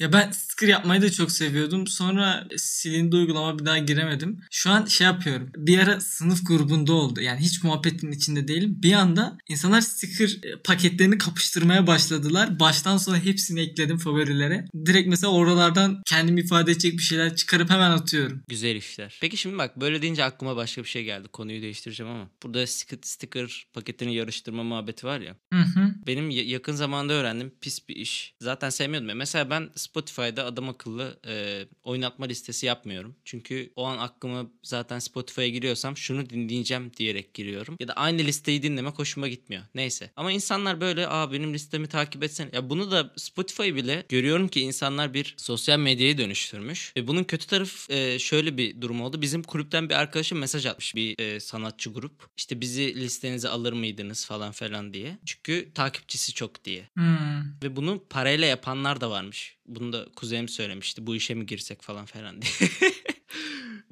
Ya 0.00 0.12
ben 0.12 0.30
sticker 0.30 0.68
yapmayı 0.68 1.02
da 1.02 1.12
çok 1.12 1.32
seviyordum. 1.32 1.86
Sonra 1.86 2.48
silindi 2.56 3.16
uygulama 3.16 3.58
bir 3.58 3.64
daha 3.64 3.78
giremedim. 3.78 4.40
Şu 4.50 4.70
an 4.70 4.84
şey 4.86 5.04
yapıyorum. 5.06 5.50
Bir 5.56 5.78
ara 5.78 6.00
sınıf 6.00 6.46
grubunda 6.46 6.92
oldu. 6.92 7.20
Yani 7.20 7.40
hiç 7.40 7.62
muhabbetin 7.62 8.12
içinde 8.12 8.48
değilim. 8.48 8.76
Bir 8.82 8.92
anda 8.92 9.38
insanlar 9.48 9.80
sticker 9.80 10.28
e, 10.28 10.62
paketlerini 10.64 11.18
kapıştırmaya 11.18 11.86
başladılar. 11.86 12.60
Baştan 12.60 12.96
sona 12.96 13.18
hepsini 13.24 13.60
ekledim 13.60 13.98
favorilere. 13.98 14.64
Direkt 14.86 15.08
mesela 15.08 15.30
oralardan 15.32 16.02
kendimi 16.06 16.40
ifade 16.40 16.72
edecek 16.72 16.92
bir 16.92 17.02
şeyler 17.02 17.36
çıkarıp 17.36 17.70
hemen 17.70 17.90
atıyorum. 17.90 18.42
Güzel 18.48 18.76
işler. 18.76 19.18
Peki 19.20 19.36
şimdi 19.36 19.58
bak 19.58 19.80
böyle 19.80 20.02
deyince 20.02 20.24
aklıma 20.24 20.56
başka 20.56 20.82
bir 20.82 20.88
şey 20.88 21.04
geldi. 21.04 21.28
Konuyu 21.28 21.62
değiştireceğim 21.62 22.12
ama. 22.12 22.28
Burada 22.42 22.66
sticker, 22.66 22.98
sticker 23.02 23.66
paketini 23.72 24.14
yarıştırma 24.14 24.62
muhabbeti 24.62 25.06
var 25.06 25.20
ya. 25.20 25.36
Hı 25.52 25.60
hı. 25.60 25.94
Benim 26.06 26.30
ya- 26.30 26.44
yakın 26.44 26.72
zamanda 26.72 27.12
öğrendim 27.12 27.52
pis 27.60 27.88
bir 27.88 27.96
iş. 27.96 28.34
Zaten 28.40 28.70
sevmiyordum. 28.70 29.08
ya. 29.08 29.14
Mesela 29.14 29.50
ben 29.50 29.68
Spotify'da 29.90 30.44
adam 30.44 30.68
akıllı 30.68 31.20
e, 31.26 31.64
oynatma 31.84 32.26
listesi 32.26 32.66
yapmıyorum. 32.66 33.16
Çünkü 33.24 33.72
o 33.76 33.84
an 33.84 33.98
aklıma 33.98 34.50
zaten 34.62 34.98
Spotify'a 34.98 35.48
giriyorsam 35.48 35.96
şunu 35.96 36.30
dinleyeceğim 36.30 36.92
diyerek 36.96 37.34
giriyorum. 37.34 37.76
Ya 37.80 37.88
da 37.88 37.92
aynı 37.92 38.18
listeyi 38.18 38.62
dinlemek 38.62 38.98
hoşuma 38.98 39.28
gitmiyor. 39.28 39.62
Neyse. 39.74 40.10
Ama 40.16 40.32
insanlar 40.32 40.80
böyle 40.80 41.08
aa 41.08 41.32
benim 41.32 41.54
listemi 41.54 41.86
takip 41.86 42.22
etsen. 42.22 42.50
Ya 42.52 42.70
bunu 42.70 42.90
da 42.90 43.12
Spotify 43.16 43.74
bile 43.74 44.04
görüyorum 44.08 44.48
ki 44.48 44.60
insanlar 44.60 45.14
bir 45.14 45.34
sosyal 45.36 45.78
medyaya 45.78 46.18
dönüştürmüş. 46.18 46.92
Ve 46.96 47.06
bunun 47.06 47.24
kötü 47.24 47.46
tarafı 47.46 47.92
e, 47.92 48.18
şöyle 48.18 48.56
bir 48.56 48.80
durum 48.80 49.00
oldu. 49.00 49.22
Bizim 49.22 49.42
kulüpten 49.42 49.88
bir 49.88 49.94
arkadaşım 49.94 50.38
mesaj 50.38 50.66
atmış 50.66 50.94
bir 50.94 51.18
e, 51.18 51.40
sanatçı 51.40 51.92
grup. 51.92 52.28
İşte 52.36 52.60
bizi 52.60 52.94
listenize 52.94 53.48
alır 53.48 53.72
mıydınız 53.72 54.26
falan 54.26 54.52
falan 54.52 54.92
diye. 54.92 55.18
Çünkü 55.26 55.70
takipçisi 55.74 56.34
çok 56.34 56.64
diye. 56.64 56.88
Hmm. 56.94 57.40
Ve 57.62 57.76
bunu 57.76 58.04
parayla 58.10 58.46
yapanlar 58.46 59.00
da 59.00 59.10
varmış. 59.10 59.56
Bunu 59.74 59.92
da 59.92 60.06
kuzenim 60.16 60.48
söylemişti. 60.48 61.06
Bu 61.06 61.16
işe 61.16 61.34
mi 61.34 61.46
girsek 61.46 61.82
falan 61.82 62.06
falan 62.06 62.42
diye. 62.42 62.70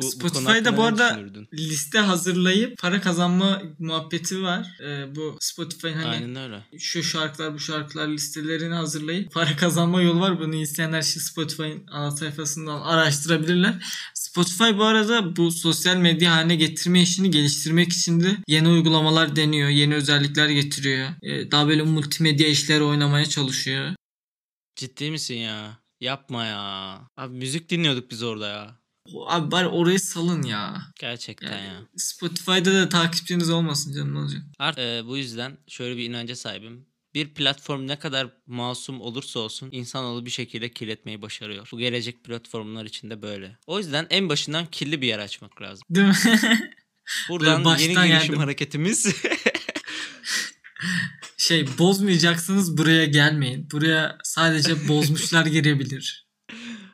konu 0.01 0.11
Spotify'da 0.11 0.77
bu 0.77 0.81
ne 0.81 0.85
arada 0.85 1.19
liste 1.55 1.99
hazırlayıp 1.99 2.79
para 2.79 3.01
kazanma 3.01 3.63
muhabbeti 3.79 4.43
var. 4.43 4.67
Ee, 4.85 5.17
bu 5.17 5.37
Spotify'ın 5.41 5.93
hani 5.93 6.07
Aynen 6.07 6.37
öyle. 6.37 6.61
şu 6.79 7.03
şarkılar 7.03 7.55
bu 7.55 7.59
şarkılar 7.59 8.09
listelerini 8.09 8.75
hazırlayıp 8.75 9.33
para 9.33 9.57
kazanma 9.57 10.03
yolu 10.03 10.21
var. 10.21 10.41
Bunu 10.41 10.55
isteyenler 10.55 11.03
şimdi 11.03 11.25
Spotify'ın 11.25 11.87
ana 11.91 12.11
sayfasından 12.11 12.81
araştırabilirler. 12.81 13.75
Spotify 14.15 14.79
bu 14.79 14.85
arada 14.85 15.37
bu 15.37 15.51
sosyal 15.51 15.97
medya 15.97 16.33
haline 16.33 16.57
getirme 16.57 17.03
işini 17.03 17.31
geliştirmek 17.31 17.93
için 17.93 18.21
de 18.21 18.37
yeni 18.49 18.69
uygulamalar 18.69 19.37
deniyor. 19.37 19.69
Yeni 19.69 19.95
özellikler 19.95 20.49
getiriyor. 20.49 21.09
Ee, 21.23 21.51
daha 21.51 21.69
böyle 21.69 21.83
multimedya 21.83 22.49
işleri 22.49 22.83
oynamaya 22.83 23.27
çalışıyor. 23.27 23.95
Ciddi 24.79 25.11
misin 25.11 25.35
ya? 25.35 25.79
Yapma 26.01 26.45
ya. 26.45 27.01
Abi 27.17 27.37
müzik 27.37 27.69
dinliyorduk 27.71 28.11
biz 28.11 28.23
orada 28.23 28.49
ya. 28.49 28.79
Abi 29.27 29.51
bari 29.51 29.67
orayı 29.67 30.01
salın 30.01 30.43
ya. 30.43 30.83
Gerçekten 31.01 31.53
Yani 31.53 31.67
ya. 31.67 31.81
Spotify'da 31.97 32.75
da 32.75 32.89
takipçiniz 32.89 33.51
olmasın 33.51 33.93
canım 33.93 34.15
ne 34.15 34.19
olacak? 34.19 34.43
Art, 34.59 34.79
e, 34.79 35.03
bu 35.07 35.17
yüzden 35.17 35.59
şöyle 35.69 35.97
bir 35.97 36.05
inanca 36.05 36.37
sahibim. 36.37 36.87
Bir 37.15 37.35
platform 37.35 37.87
ne 37.87 37.99
kadar 37.99 38.29
masum 38.47 39.01
olursa 39.01 39.41
olsun 39.41 39.69
insanoğlu 39.73 40.27
bir 40.27 40.31
şekilde 40.31 40.71
kirletmeyi 40.71 41.23
başarıyor. 41.23 41.69
Bu 41.73 41.79
gelecek 41.79 42.25
platformlar 42.25 42.85
için 42.85 43.11
de 43.11 43.23
böyle. 43.23 43.59
O 43.67 43.79
yüzden 43.79 44.07
en 44.11 44.29
başından 44.29 44.67
kirli 44.67 45.03
bir 45.03 45.07
yer 45.07 45.19
açmak 45.19 45.63
lazım. 45.63 45.83
Değil 45.91 46.07
mi? 46.07 46.15
Buradan 47.29 47.59
yeni 47.79 47.95
girişim 47.95 48.09
geldim. 48.09 48.39
hareketimiz 48.39 49.07
şey 51.39 51.67
bozmayacaksınız 51.79 52.79
buraya 52.79 53.05
gelmeyin. 53.05 53.71
Buraya 53.71 54.19
sadece 54.25 54.89
bozmuşlar 54.89 55.47
girebilir. 55.47 56.29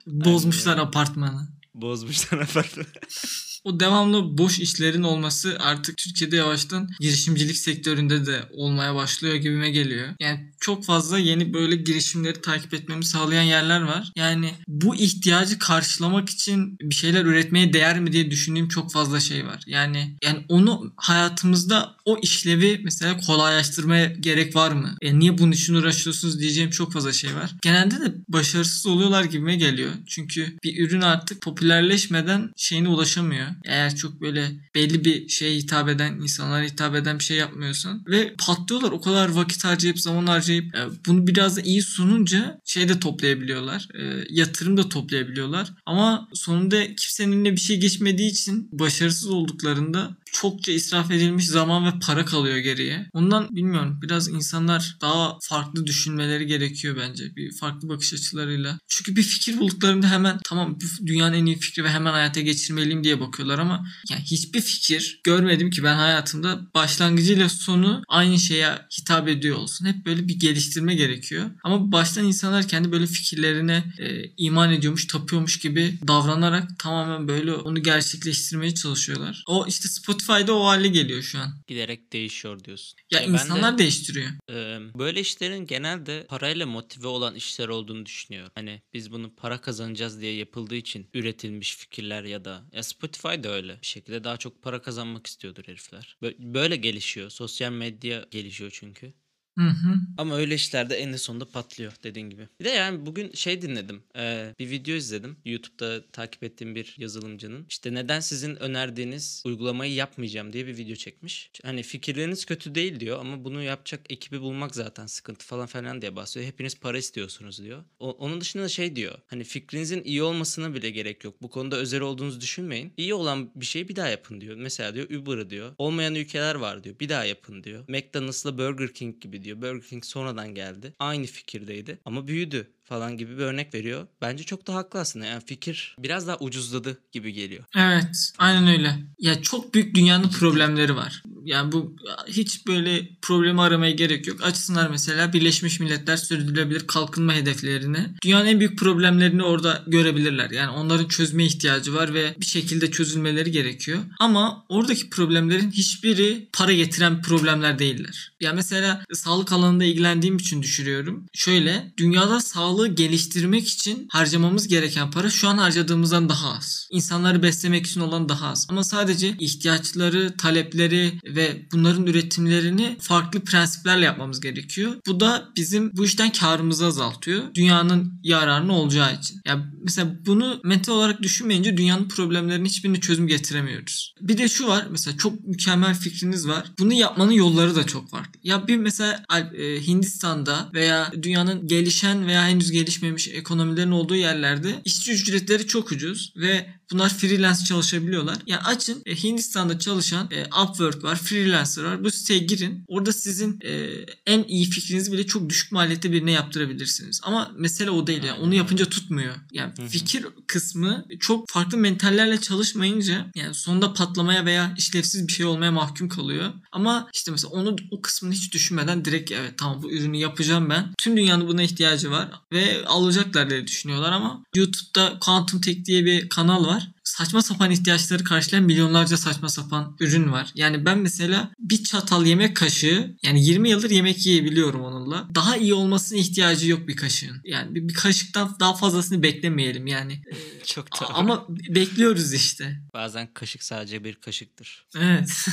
Bozmuşlar 0.07 0.72
Aynen. 0.72 0.87
apartmanı. 0.87 1.48
bozmuşlar 1.74 2.38
apartmanı. 2.38 2.87
O 3.64 3.81
devamlı 3.81 4.38
boş 4.38 4.61
işlerin 4.61 5.03
olması 5.03 5.57
artık 5.61 5.96
Türkiye'de 5.96 6.37
yavaştan 6.37 6.90
girişimcilik 7.00 7.57
sektöründe 7.57 8.27
de 8.27 8.42
olmaya 8.50 8.94
başlıyor 8.94 9.35
gibime 9.35 9.70
geliyor. 9.70 10.09
Yani 10.20 10.40
çok 10.61 10.85
fazla 10.85 11.18
yeni 11.18 11.55
böyle 11.55 11.77
girişimleri 11.77 12.40
takip 12.40 12.74
etmemi 12.74 13.05
sağlayan 13.05 13.42
yerler 13.42 13.81
var. 13.81 14.12
Yani 14.16 14.50
bu 14.68 14.96
ihtiyacı 14.96 15.59
karşılamak 15.59 16.31
için 16.31 16.77
bir 16.81 16.94
şeyler 16.94 17.24
üretmeye 17.24 17.72
değer 17.72 18.00
mi 18.00 18.12
diye 18.12 18.31
düşündüğüm 18.31 18.68
çok 18.68 18.92
fazla 18.92 19.20
şey 19.20 19.46
var. 19.46 19.62
Yani 19.66 20.16
yani 20.24 20.44
onu 20.48 20.92
hayatımızda 20.96 21.96
o 22.05 22.18
işlevi 22.22 22.81
mesela 22.85 23.16
kolaylaştırmaya 23.16 24.07
gerek 24.07 24.57
var 24.57 24.72
mı? 24.72 24.96
E 25.03 25.18
niye 25.18 25.38
bunun 25.38 25.53
için 25.53 25.74
uğraşıyorsunuz 25.74 26.40
diyeceğim 26.40 26.70
çok 26.70 26.92
fazla 26.92 27.12
şey 27.12 27.35
var. 27.35 27.50
Genelde 27.62 28.00
de 28.00 28.14
başarısız 28.29 28.87
oluyorlar 28.87 29.24
gibime 29.24 29.57
geliyor. 29.57 29.90
Çünkü 30.07 30.59
bir 30.64 30.87
ürün 30.87 31.00
artık 31.00 31.42
popülerleşmeden 31.42 32.53
şeyine 32.57 32.88
ulaşamıyor. 32.88 33.54
Eğer 33.64 33.97
çok 33.97 34.21
böyle 34.21 34.51
belli 34.75 35.05
bir 35.05 35.29
şeye 35.29 35.57
hitap 35.57 35.88
eden, 35.88 36.14
insanlara 36.14 36.64
hitap 36.64 36.95
eden 36.95 37.19
bir 37.19 37.25
şey 37.25 37.37
yapmıyorsan 37.37 38.03
ve 38.07 38.35
patlıyorlar. 38.38 38.93
O 38.93 39.01
kadar 39.01 39.29
vakit 39.29 39.64
harcayıp 39.64 40.01
zaman 40.01 40.27
harcayıp 40.27 40.75
e, 40.75 40.81
bunu 41.07 41.27
biraz 41.27 41.57
da 41.57 41.61
iyi 41.61 41.83
sununca 41.83 42.61
şey 42.64 42.88
de 42.88 43.01
toplayabiliyorlar. 43.01 43.88
E, 43.95 44.25
yatırım 44.31 44.77
da 44.77 44.88
toplayabiliyorlar. 44.88 45.73
Ama 45.87 46.29
sonunda 46.35 46.87
kimsenin 46.87 47.45
bir 47.45 47.57
şey 47.57 47.81
geçmediği 47.81 48.31
için 48.31 48.69
başarısız 48.73 49.29
olduklarında 49.29 50.17
çokça 50.35 50.73
israf 50.73 51.11
edilmiş 51.11 51.47
zaman 51.47 51.87
ve 51.87 51.99
para 52.07 52.25
kalıyor 52.25 52.57
geriye. 52.57 53.07
Ondan 53.12 53.57
bilmiyorum 53.57 53.99
biraz 54.03 54.29
insanlar 54.29 54.97
daha 55.01 55.38
farklı 55.42 55.87
düşünmeleri 55.87 56.47
gerekiyor 56.47 56.97
bence. 57.01 57.37
Bir 57.37 57.57
farklı 57.57 57.88
bakış 57.88 58.14
açılarıyla. 58.14 58.79
Çünkü 58.88 59.16
bir 59.16 59.23
fikir 59.23 59.59
bulduklarında 59.59 60.11
hemen 60.11 60.38
tamam 60.44 60.79
dünyanın 61.07 61.35
en 61.35 61.47
iyi 61.47 61.59
fikri 61.59 61.85
ve 61.85 61.90
hemen 61.90 62.12
hayata 62.12 62.40
geçirmeliyim 62.40 63.05
diye 63.05 63.20
bakıyorlar 63.20 63.59
ama 63.59 63.87
yani 64.11 64.23
hiçbir 64.23 64.61
fikir 64.61 65.20
görmedim 65.25 65.70
ki 65.70 65.85
ben 65.85 65.97
hayatımda 65.97 66.61
başlangıcıyla 66.75 67.49
sonu 67.49 68.03
aynı 68.09 68.38
şeye 68.38 68.68
hitap 68.99 69.29
ediyor 69.29 69.57
olsun. 69.57 69.87
Hep 69.87 70.07
böyle 70.07 70.29
bir 70.29 70.40
geliştirme 70.40 70.94
gerekiyor. 70.94 71.51
Ama 71.64 71.92
baştan 71.92 72.25
insanlar 72.25 72.68
kendi 72.68 72.92
böyle 72.92 73.07
fikirlerine 73.07 73.85
e, 73.99 74.25
iman 74.37 74.73
ediyormuş, 74.73 75.07
tapıyormuş 75.07 75.59
gibi 75.59 75.99
davranarak 76.09 76.79
tamamen 76.79 77.29
böyle 77.29 77.53
onu 77.53 77.83
gerçekleştirmeye 77.83 78.75
çalışıyorlar. 78.75 79.44
O 79.47 79.66
işte 79.66 79.88
Spotify'da 80.24 80.54
o 80.56 80.64
hale 80.64 80.88
geliyor 80.88 81.22
şu 81.22 81.38
an. 81.38 81.62
Giderek 81.66 82.12
değişiyor 82.12 82.64
diyorsun. 82.64 82.98
Ya, 83.10 83.18
Ya 83.20 83.26
ben 83.26 83.32
de- 83.32 83.42
insanlar 83.42 83.78
değiştiriyor. 83.78 84.30
Ee, 84.50 84.78
böyle 84.98 85.20
işlerin 85.20 85.66
genelde 85.66 86.26
parayla 86.28 86.66
motive 86.66 87.06
olan 87.06 87.34
işler 87.34 87.68
olduğunu 87.68 88.06
düşünüyorum. 88.06 88.52
Hani 88.54 88.82
biz 88.92 89.12
bunu 89.12 89.34
para 89.34 89.60
kazanacağız 89.60 90.20
diye 90.20 90.34
yapıldığı 90.34 90.74
için 90.76 91.06
üretilmiş 91.14 91.76
fikirler 91.76 92.24
ya 92.24 92.44
da 92.44 92.62
ya 92.72 92.82
Spotify 92.82 93.28
da 93.42 93.48
öyle. 93.48 93.80
Bir 93.80 93.87
şekilde 93.87 94.24
daha 94.24 94.37
çok 94.37 94.62
para 94.62 94.82
kazanmak 94.82 95.26
istiyordur 95.26 95.62
herifler. 95.66 96.16
Bö- 96.22 96.54
Böyle 96.54 96.76
gelişiyor. 96.76 97.30
Sosyal 97.30 97.72
medya 97.72 98.26
gelişiyor 98.30 98.70
çünkü. 98.74 99.12
Hı 99.59 99.64
hı. 99.64 99.95
Ama 100.19 100.37
öyle 100.37 100.55
işlerde 100.55 100.97
en 100.97 101.12
sonunda 101.17 101.45
patlıyor 101.49 101.93
dediğin 102.05 102.31
gibi. 102.31 102.49
Bir 102.61 102.64
de 102.64 102.69
yani 102.69 103.07
bugün 103.07 103.33
şey 103.33 103.62
dinledim. 103.62 104.03
Ee, 104.17 104.55
bir 104.59 104.71
video 104.71 104.95
izledim. 104.95 105.37
YouTube'da 105.45 106.11
takip 106.11 106.43
ettiğim 106.45 106.75
bir 106.75 106.95
yazılımcının. 106.99 107.67
İşte 107.69 107.95
neden 107.95 108.21
sizin 108.21 108.57
önerdiğiniz 108.57 109.43
uygulamayı 109.47 109.95
yapmayacağım 109.95 110.53
diye 110.53 110.67
bir 110.67 110.77
video 110.77 110.97
çekmiş. 110.97 111.51
Hani 111.64 111.83
fikirleriniz 111.83 112.45
kötü 112.45 112.75
değil 112.75 113.01
diyor 113.01 113.19
ama 113.21 113.45
bunu 113.45 113.62
yapacak 113.62 114.01
ekibi 114.11 114.40
bulmak 114.40 114.75
zaten 114.75 115.07
sıkıntı 115.07 115.47
falan 115.47 115.67
falan 115.67 116.03
diye 116.03 116.17
bahsediyor. 116.17 116.53
Hepiniz 116.53 116.81
para 116.81 116.99
istiyorsunuz 116.99 117.62
diyor. 117.62 117.85
O- 117.99 118.11
onun 118.12 118.40
dışında 118.40 118.62
da 118.62 118.69
şey 118.69 118.97
diyor. 118.97 119.19
Hani 119.27 119.45
fikrinizin 119.45 120.05
iyi 120.05 120.23
olmasına 120.23 120.75
bile 120.75 120.90
gerek 120.90 121.25
yok. 121.25 121.43
Bu 121.43 121.51
konuda 121.51 121.77
özel 121.77 122.01
olduğunuzu 122.01 122.40
düşünmeyin. 122.40 122.93
İyi 122.97 123.14
olan 123.14 123.51
bir 123.55 123.67
şeyi 123.67 123.88
bir 123.88 123.97
daha 123.97 124.09
yapın 124.09 124.40
diyor. 124.40 124.57
Mesela 124.57 124.95
diyor 124.95 125.11
Uber'ı 125.11 125.51
diyor. 125.51 125.73
Olmayan 125.79 126.14
ülkeler 126.14 126.55
var 126.55 126.85
diyor. 126.85 126.99
Bir 127.01 127.09
daha 127.09 127.25
yapın 127.25 127.64
diyor. 127.64 127.85
McDonald's'la 127.88 128.59
Burger 128.59 128.93
King 128.95 129.21
gibi 129.21 129.43
diyor. 129.44 129.62
Burger 129.62 129.80
King 129.80 130.04
sonradan 130.04 130.54
geldi. 130.54 130.94
Aynı 130.98 131.26
fikirdeydi 131.26 131.98
ama 132.04 132.26
büyüdü 132.26 132.72
falan 132.85 133.16
gibi 133.16 133.38
bir 133.38 133.42
örnek 133.42 133.75
veriyor. 133.75 134.07
Bence 134.20 134.44
çok 134.44 134.66
da 134.66 134.75
haklı 134.75 135.01
aslında. 135.01 135.27
Yani 135.27 135.42
fikir 135.47 135.97
biraz 135.99 136.27
daha 136.27 136.38
ucuzladı 136.38 136.99
gibi 137.12 137.33
geliyor. 137.33 137.64
Evet, 137.77 138.33
aynen 138.38 138.68
öyle. 138.68 138.99
Ya 139.18 139.42
çok 139.42 139.75
büyük 139.75 139.94
dünyanın 139.94 140.29
problemleri 140.29 140.97
var. 140.97 141.23
Yani 141.44 141.73
bu 141.73 141.97
hiç 142.29 142.66
böyle 142.66 143.09
problemi 143.23 143.62
aramaya 143.62 143.92
gerek 143.92 144.27
yok. 144.27 144.44
Açsınlar 144.44 144.90
mesela 144.90 145.33
Birleşmiş 145.33 145.81
Milletler 145.81 146.16
Sürdürülebilir 146.16 146.87
Kalkınma 146.87 147.35
Hedeflerini. 147.35 148.07
Dünyanın 148.23 148.47
en 148.47 148.61
büyük 148.61 148.79
problemlerini 148.79 149.42
orada 149.42 149.83
görebilirler. 149.87 150.51
Yani 150.51 150.70
onların 150.70 151.09
çözme 151.09 151.44
ihtiyacı 151.44 151.94
var 151.94 152.14
ve 152.14 152.35
bir 152.40 152.47
şekilde 152.47 152.90
çözülmeleri 152.90 153.51
gerekiyor. 153.51 153.99
Ama 154.20 154.64
oradaki 154.68 155.11
problemlerin 155.11 155.70
hiçbiri 155.70 156.49
para 156.53 156.73
getiren 156.73 157.23
problemler 157.23 157.79
değiller. 157.79 158.33
Ya 158.40 158.53
mesela 158.53 159.05
sağlık 159.12 159.53
alanında 159.53 159.85
ilgilendiğim 159.85 160.37
için 160.37 160.62
düşürüyorum. 160.62 161.27
Şöyle, 161.33 161.92
dünyada 161.97 162.40
sağlığı 162.74 162.88
geliştirmek 162.88 163.68
için 163.68 164.06
harcamamız 164.10 164.68
gereken 164.68 165.10
para 165.10 165.30
şu 165.30 165.48
an 165.48 165.58
harcadığımızdan 165.58 166.28
daha 166.28 166.56
az. 166.56 166.88
İnsanları 166.90 167.42
beslemek 167.42 167.87
için 167.87 168.00
olan 168.00 168.28
daha 168.28 168.48
az. 168.48 168.66
Ama 168.70 168.84
sadece 168.84 169.37
ihtiyaçları, 169.38 170.37
talepleri 170.37 171.12
ve 171.24 171.66
bunların 171.72 172.06
üretimlerini 172.06 172.96
farklı 173.00 173.40
prensiplerle 173.40 174.04
yapmamız 174.04 174.40
gerekiyor. 174.40 174.92
Bu 175.06 175.20
da 175.20 175.48
bizim 175.56 175.96
bu 175.96 176.04
işten 176.04 176.32
karımızı 176.32 176.87
azaltıyor. 176.87 177.42
Dünyanın 177.54 178.20
yararına 178.22 178.72
olacağı 178.72 179.14
için. 179.14 179.40
Ya 179.46 179.72
mesela 179.82 180.16
bunu 180.26 180.60
mental 180.64 180.92
olarak 180.92 181.22
düşünmeyince 181.22 181.76
dünyanın 181.76 182.08
problemlerinin 182.08 182.64
hiçbirini 182.64 183.00
çözüm 183.00 183.26
getiremiyoruz. 183.26 184.14
Bir 184.20 184.38
de 184.38 184.48
şu 184.48 184.66
var 184.66 184.87
mesela 184.90 185.16
çok 185.16 185.46
mükemmel 185.46 185.94
fikriniz 185.94 186.48
var. 186.48 186.64
Bunu 186.78 186.92
yapmanın 186.92 187.32
yolları 187.32 187.76
da 187.76 187.87
çok 187.87 188.10
farklı. 188.10 188.40
Ya 188.42 188.68
bir 188.68 188.76
mesela 188.76 189.24
e, 189.58 189.87
Hindistan'da 189.87 190.70
veya 190.74 191.12
dünyanın 191.22 191.66
gelişen 191.66 192.26
veya 192.26 192.48
henüz 192.48 192.63
gelişmemiş 192.70 193.29
ekonomilerin 193.29 193.90
olduğu 193.90 194.16
yerlerde 194.16 194.83
işçi 194.85 195.12
ücretleri 195.12 195.66
çok 195.66 195.92
ucuz 195.92 196.33
ve 196.37 196.66
bunlar 196.92 197.09
freelance 197.09 197.64
çalışabiliyorlar. 197.64 198.37
Yani 198.47 198.62
açın 198.62 199.03
e, 199.07 199.23
Hindistan'da 199.23 199.79
çalışan 199.79 200.29
e, 200.31 200.44
Upwork 200.62 201.05
var, 201.05 201.16
freelancer 201.16 201.85
var. 201.85 202.05
Bu 202.05 202.11
siteye 202.11 202.40
girin. 202.40 202.85
Orada 202.88 203.12
sizin 203.12 203.61
e, 203.64 203.90
en 204.27 204.44
iyi 204.44 204.70
fikrinizi 204.70 205.12
bile 205.12 205.27
çok 205.27 205.51
düşük 205.51 205.73
maliyette 205.73 206.12
birine 206.12 206.33
yaptırabilirsiniz. 206.33 207.20
Ama 207.23 207.53
mesele 207.57 207.90
o 207.90 208.07
değil. 208.07 208.23
Yani 208.23 208.40
onu 208.40 208.55
yapınca 208.55 208.85
tutmuyor. 208.85 209.35
Yani 209.53 209.73
fikir 209.88 210.27
kısmı 210.47 211.05
çok 211.20 211.49
farklı 211.49 211.79
mentallerle 211.79 212.40
çalışmayınca 212.40 213.31
yani 213.35 213.55
sonunda 213.55 213.94
patlamaya 213.94 214.44
veya 214.44 214.75
işlevsiz 214.79 215.29
bir 215.29 215.33
şey 215.33 215.47
olmaya 215.47 215.73
mahkum 215.73 216.09
kalıyor. 216.09 216.53
Ama 216.73 217.09
işte 217.14 217.31
mesela 217.31 217.51
onu 217.51 217.77
o 217.90 218.03
kısmını 218.03 218.35
hiç 218.35 218.53
düşünmeden 218.53 219.05
direkt 219.05 219.33
evet 219.33 219.59
tamam 219.59 219.83
bu 219.83 219.92
ürünü 219.92 220.16
yapacağım 220.16 220.70
ben. 220.70 220.92
Tüm 220.99 221.16
dünyanın 221.16 221.49
buna 221.49 221.62
ihtiyacı 221.62 222.11
var 222.11 222.29
ve 222.53 222.87
alacaklar 222.87 223.51
diye 223.51 223.66
düşünüyorlar 223.66 224.12
ama 224.12 224.44
YouTube'da 224.57 225.18
Quantum 225.20 225.61
Tech 225.61 225.85
diye 225.85 226.05
bir 226.05 226.29
kanal 226.29 226.66
var. 226.66 226.73
Saçma 227.04 227.42
sapan 227.42 227.70
ihtiyaçları 227.70 228.24
karşılayan 228.24 228.64
milyonlarca 228.64 229.16
saçma 229.16 229.48
sapan 229.48 229.96
ürün 230.00 230.32
var. 230.32 230.50
Yani 230.54 230.84
ben 230.84 230.98
mesela 230.98 231.50
bir 231.58 231.84
çatal 231.84 232.26
yemek 232.26 232.56
kaşığı 232.56 233.16
yani 233.22 233.44
20 233.44 233.70
yıldır 233.70 233.90
yemek 233.90 234.26
yiyebiliyorum 234.26 234.80
onunla. 234.82 235.28
Daha 235.34 235.56
iyi 235.56 235.74
olmasına 235.74 236.18
ihtiyacı 236.18 236.70
yok 236.70 236.88
bir 236.88 236.96
kaşığın. 236.96 237.40
Yani 237.44 237.74
bir, 237.74 237.88
bir 237.88 237.94
kaşıktan 237.94 238.56
daha 238.60 238.74
fazlasını 238.74 239.22
beklemeyelim 239.22 239.87
yani. 239.87 240.22
Çok 240.66 241.00
doğru. 241.00 241.08
Ama 241.14 241.46
bekliyoruz 241.48 242.32
işte. 242.32 242.80
Bazen 242.94 243.34
kaşık 243.34 243.62
sadece 243.62 244.04
bir 244.04 244.14
kaşıktır. 244.14 244.87
Evet. 244.96 245.46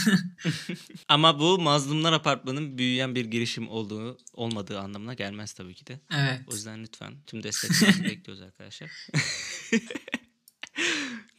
Ama 1.07 1.39
bu 1.39 1.59
Mazlumlar 1.59 2.13
Apartmanı'nın 2.13 2.77
büyüyen 2.77 3.15
bir 3.15 3.25
girişim 3.25 3.69
olduğu 3.69 4.17
olmadığı 4.33 4.79
anlamına 4.79 5.13
gelmez 5.13 5.53
tabii 5.53 5.73
ki 5.73 5.87
de. 5.87 5.99
evet. 6.11 6.41
O 6.47 6.53
yüzden 6.53 6.83
lütfen 6.83 7.13
tüm 7.27 7.43
desteklerinizi 7.43 8.03
bekliyoruz 8.09 8.41
arkadaşlar. 8.41 8.91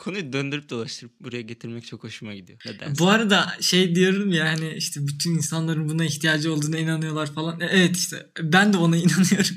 Konuyu 0.03 0.33
döndürüp 0.33 0.71
dolaştırıp 0.71 1.21
buraya 1.21 1.43
getirmek 1.43 1.87
çok 1.87 2.05
hoşuma 2.05 2.35
gidiyor. 2.35 2.59
Neden? 2.67 2.99
Bu 2.99 3.09
arada 3.09 3.57
şey 3.61 3.95
diyorum 3.95 4.33
ya 4.33 4.49
hani 4.49 4.75
işte 4.75 5.07
bütün 5.07 5.35
insanların 5.35 5.89
buna 5.89 6.05
ihtiyacı 6.05 6.53
olduğuna 6.53 6.79
inanıyorlar 6.79 7.35
falan. 7.35 7.61
E, 7.61 7.65
Evet 7.65 7.97
işte 7.97 8.27
ben 8.41 8.73
de 8.73 8.77
ona 8.77 8.97
inanıyorum. 9.07 9.57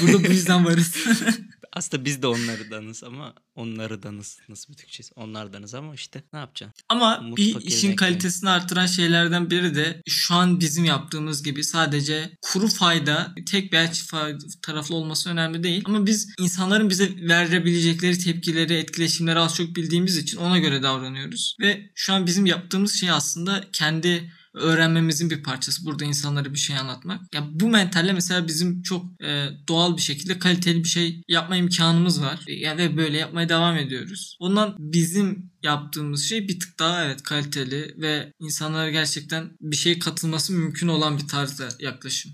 Burada 0.00 0.24
bu 0.24 0.32
yüzden 0.32 0.64
varız. 0.64 0.94
Aslında 1.74 2.04
biz 2.04 2.22
de 2.22 2.26
onlardanız 2.26 3.04
ama 3.04 3.34
onlardanız. 3.54 4.38
Nasıl 4.48 4.72
bir 4.72 4.78
Türkçesi? 4.78 5.12
Onlardanız 5.16 5.74
ama 5.74 5.94
işte 5.94 6.22
ne 6.32 6.38
yapacaksın? 6.38 6.84
Ama 6.88 7.18
Umut 7.20 7.38
bir 7.38 7.60
işin 7.60 7.96
kalitesini 7.96 8.50
artıran 8.50 8.86
şeylerden 8.86 9.50
biri 9.50 9.74
de 9.74 10.02
şu 10.08 10.34
an 10.34 10.60
bizim 10.60 10.84
yaptığımız 10.84 11.42
gibi 11.42 11.64
sadece 11.64 12.38
kuru 12.42 12.68
fayda 12.68 13.34
tek 13.50 13.72
veya 13.72 13.92
çift 13.92 14.14
taraflı 14.62 14.94
olması 14.94 15.30
önemli 15.30 15.62
değil. 15.62 15.82
Ama 15.86 16.06
biz 16.06 16.34
insanların 16.38 16.90
bize 16.90 17.10
verebilecekleri 17.28 18.18
tepkileri, 18.18 18.74
etkileşimleri 18.74 19.38
az 19.38 19.54
çok 19.54 19.76
bildiğimiz 19.76 20.16
için 20.16 20.36
ona 20.36 20.58
göre 20.58 20.82
davranıyoruz. 20.82 21.56
Ve 21.60 21.90
şu 21.94 22.12
an 22.12 22.26
bizim 22.26 22.46
yaptığımız 22.46 22.94
şey 22.94 23.10
aslında 23.10 23.64
kendi 23.72 24.32
öğrenmemizin 24.54 25.30
bir 25.30 25.42
parçası. 25.42 25.86
Burada 25.86 26.04
insanlara 26.04 26.52
bir 26.52 26.58
şey 26.58 26.78
anlatmak. 26.78 27.34
Ya 27.34 27.48
bu 27.50 27.68
mentalle 27.68 28.12
mesela 28.12 28.46
bizim 28.46 28.82
çok 28.82 29.22
e, 29.22 29.48
doğal 29.68 29.96
bir 29.96 30.02
şekilde 30.02 30.38
kaliteli 30.38 30.84
bir 30.84 30.88
şey 30.88 31.22
yapma 31.28 31.56
imkanımız 31.56 32.22
var. 32.22 32.40
Ya 32.46 32.76
ve 32.76 32.96
böyle 32.96 33.18
yapmaya 33.18 33.48
devam 33.48 33.76
ediyoruz. 33.76 34.36
Ondan 34.40 34.76
bizim 34.78 35.50
yaptığımız 35.62 36.24
şey 36.24 36.48
bir 36.48 36.60
tık 36.60 36.78
daha 36.78 37.04
evet 37.04 37.22
kaliteli 37.22 37.94
ve 37.98 38.32
insanlara 38.40 38.90
gerçekten 38.90 39.50
bir 39.60 39.76
şey 39.76 39.98
katılması 39.98 40.52
mümkün 40.52 40.88
olan 40.88 41.18
bir 41.18 41.28
tarzda 41.28 41.68
yaklaşım. 41.80 42.32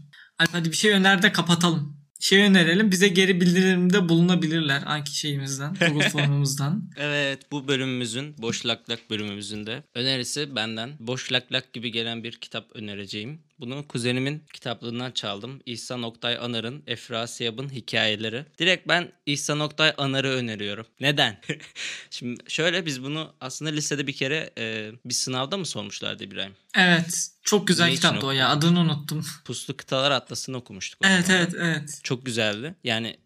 Hadi 0.52 0.70
bir 0.70 0.76
şey 0.76 0.90
öner 0.90 1.22
de 1.22 1.32
kapatalım. 1.32 1.99
Şey 2.20 2.42
önerelim 2.42 2.90
bize 2.90 3.08
geri 3.08 3.40
bildirimde 3.40 4.08
bulunabilirler 4.08 4.80
hangi 4.80 5.10
şeyimizden 5.10 5.74
Google 5.88 6.08
formumuzdan. 6.08 6.90
Evet 6.96 7.52
bu 7.52 7.68
bölümümüzün 7.68 8.34
Boş 8.38 8.66
Lak 8.66 8.90
Lak 8.90 9.10
bölümümüzün 9.10 9.66
de 9.66 9.82
önerisi 9.94 10.56
benden. 10.56 10.90
Boş 11.00 11.32
Lak 11.32 11.52
Lak 11.52 11.72
gibi 11.72 11.92
gelen 11.92 12.24
bir 12.24 12.32
kitap 12.32 12.76
önereceğim. 12.76 13.40
Bunu 13.60 13.88
kuzenimin 13.88 14.42
kitaplığından 14.52 15.10
çaldım. 15.10 15.60
İhsan 15.66 16.02
Oktay 16.02 16.38
Anar'ın 16.40 16.82
Efrasiyab'ın 16.86 17.68
hikayeleri. 17.68 18.46
Direkt 18.58 18.88
ben 18.88 19.12
İhsan 19.26 19.60
Oktay 19.60 19.94
Anar'ı 19.98 20.28
öneriyorum. 20.28 20.86
Neden? 21.00 21.40
Şimdi 22.10 22.50
şöyle 22.50 22.86
biz 22.86 23.02
bunu 23.02 23.34
aslında 23.40 23.70
lisede 23.70 24.06
bir 24.06 24.12
kere 24.12 24.50
e, 24.58 24.92
bir 25.04 25.14
sınavda 25.14 25.56
mı 25.56 25.66
sormuşlardı 25.66 26.24
İbrahim? 26.24 26.52
Evet 26.76 27.30
çok 27.42 27.68
güzel 27.68 27.86
Ne 27.86 27.94
kitaptı 27.94 28.26
o 28.26 28.30
ya 28.30 28.48
adını 28.48 28.80
unuttum. 28.80 29.24
Puslu 29.44 29.76
Kıtalar 29.76 30.10
Atlası'nı 30.10 30.56
okumuştuk. 30.56 31.00
Evet 31.04 31.26
zaman. 31.26 31.40
evet 31.40 31.54
evet. 31.58 32.00
Çok 32.02 32.26
güzeldi. 32.26 32.74
Yani 32.84 33.16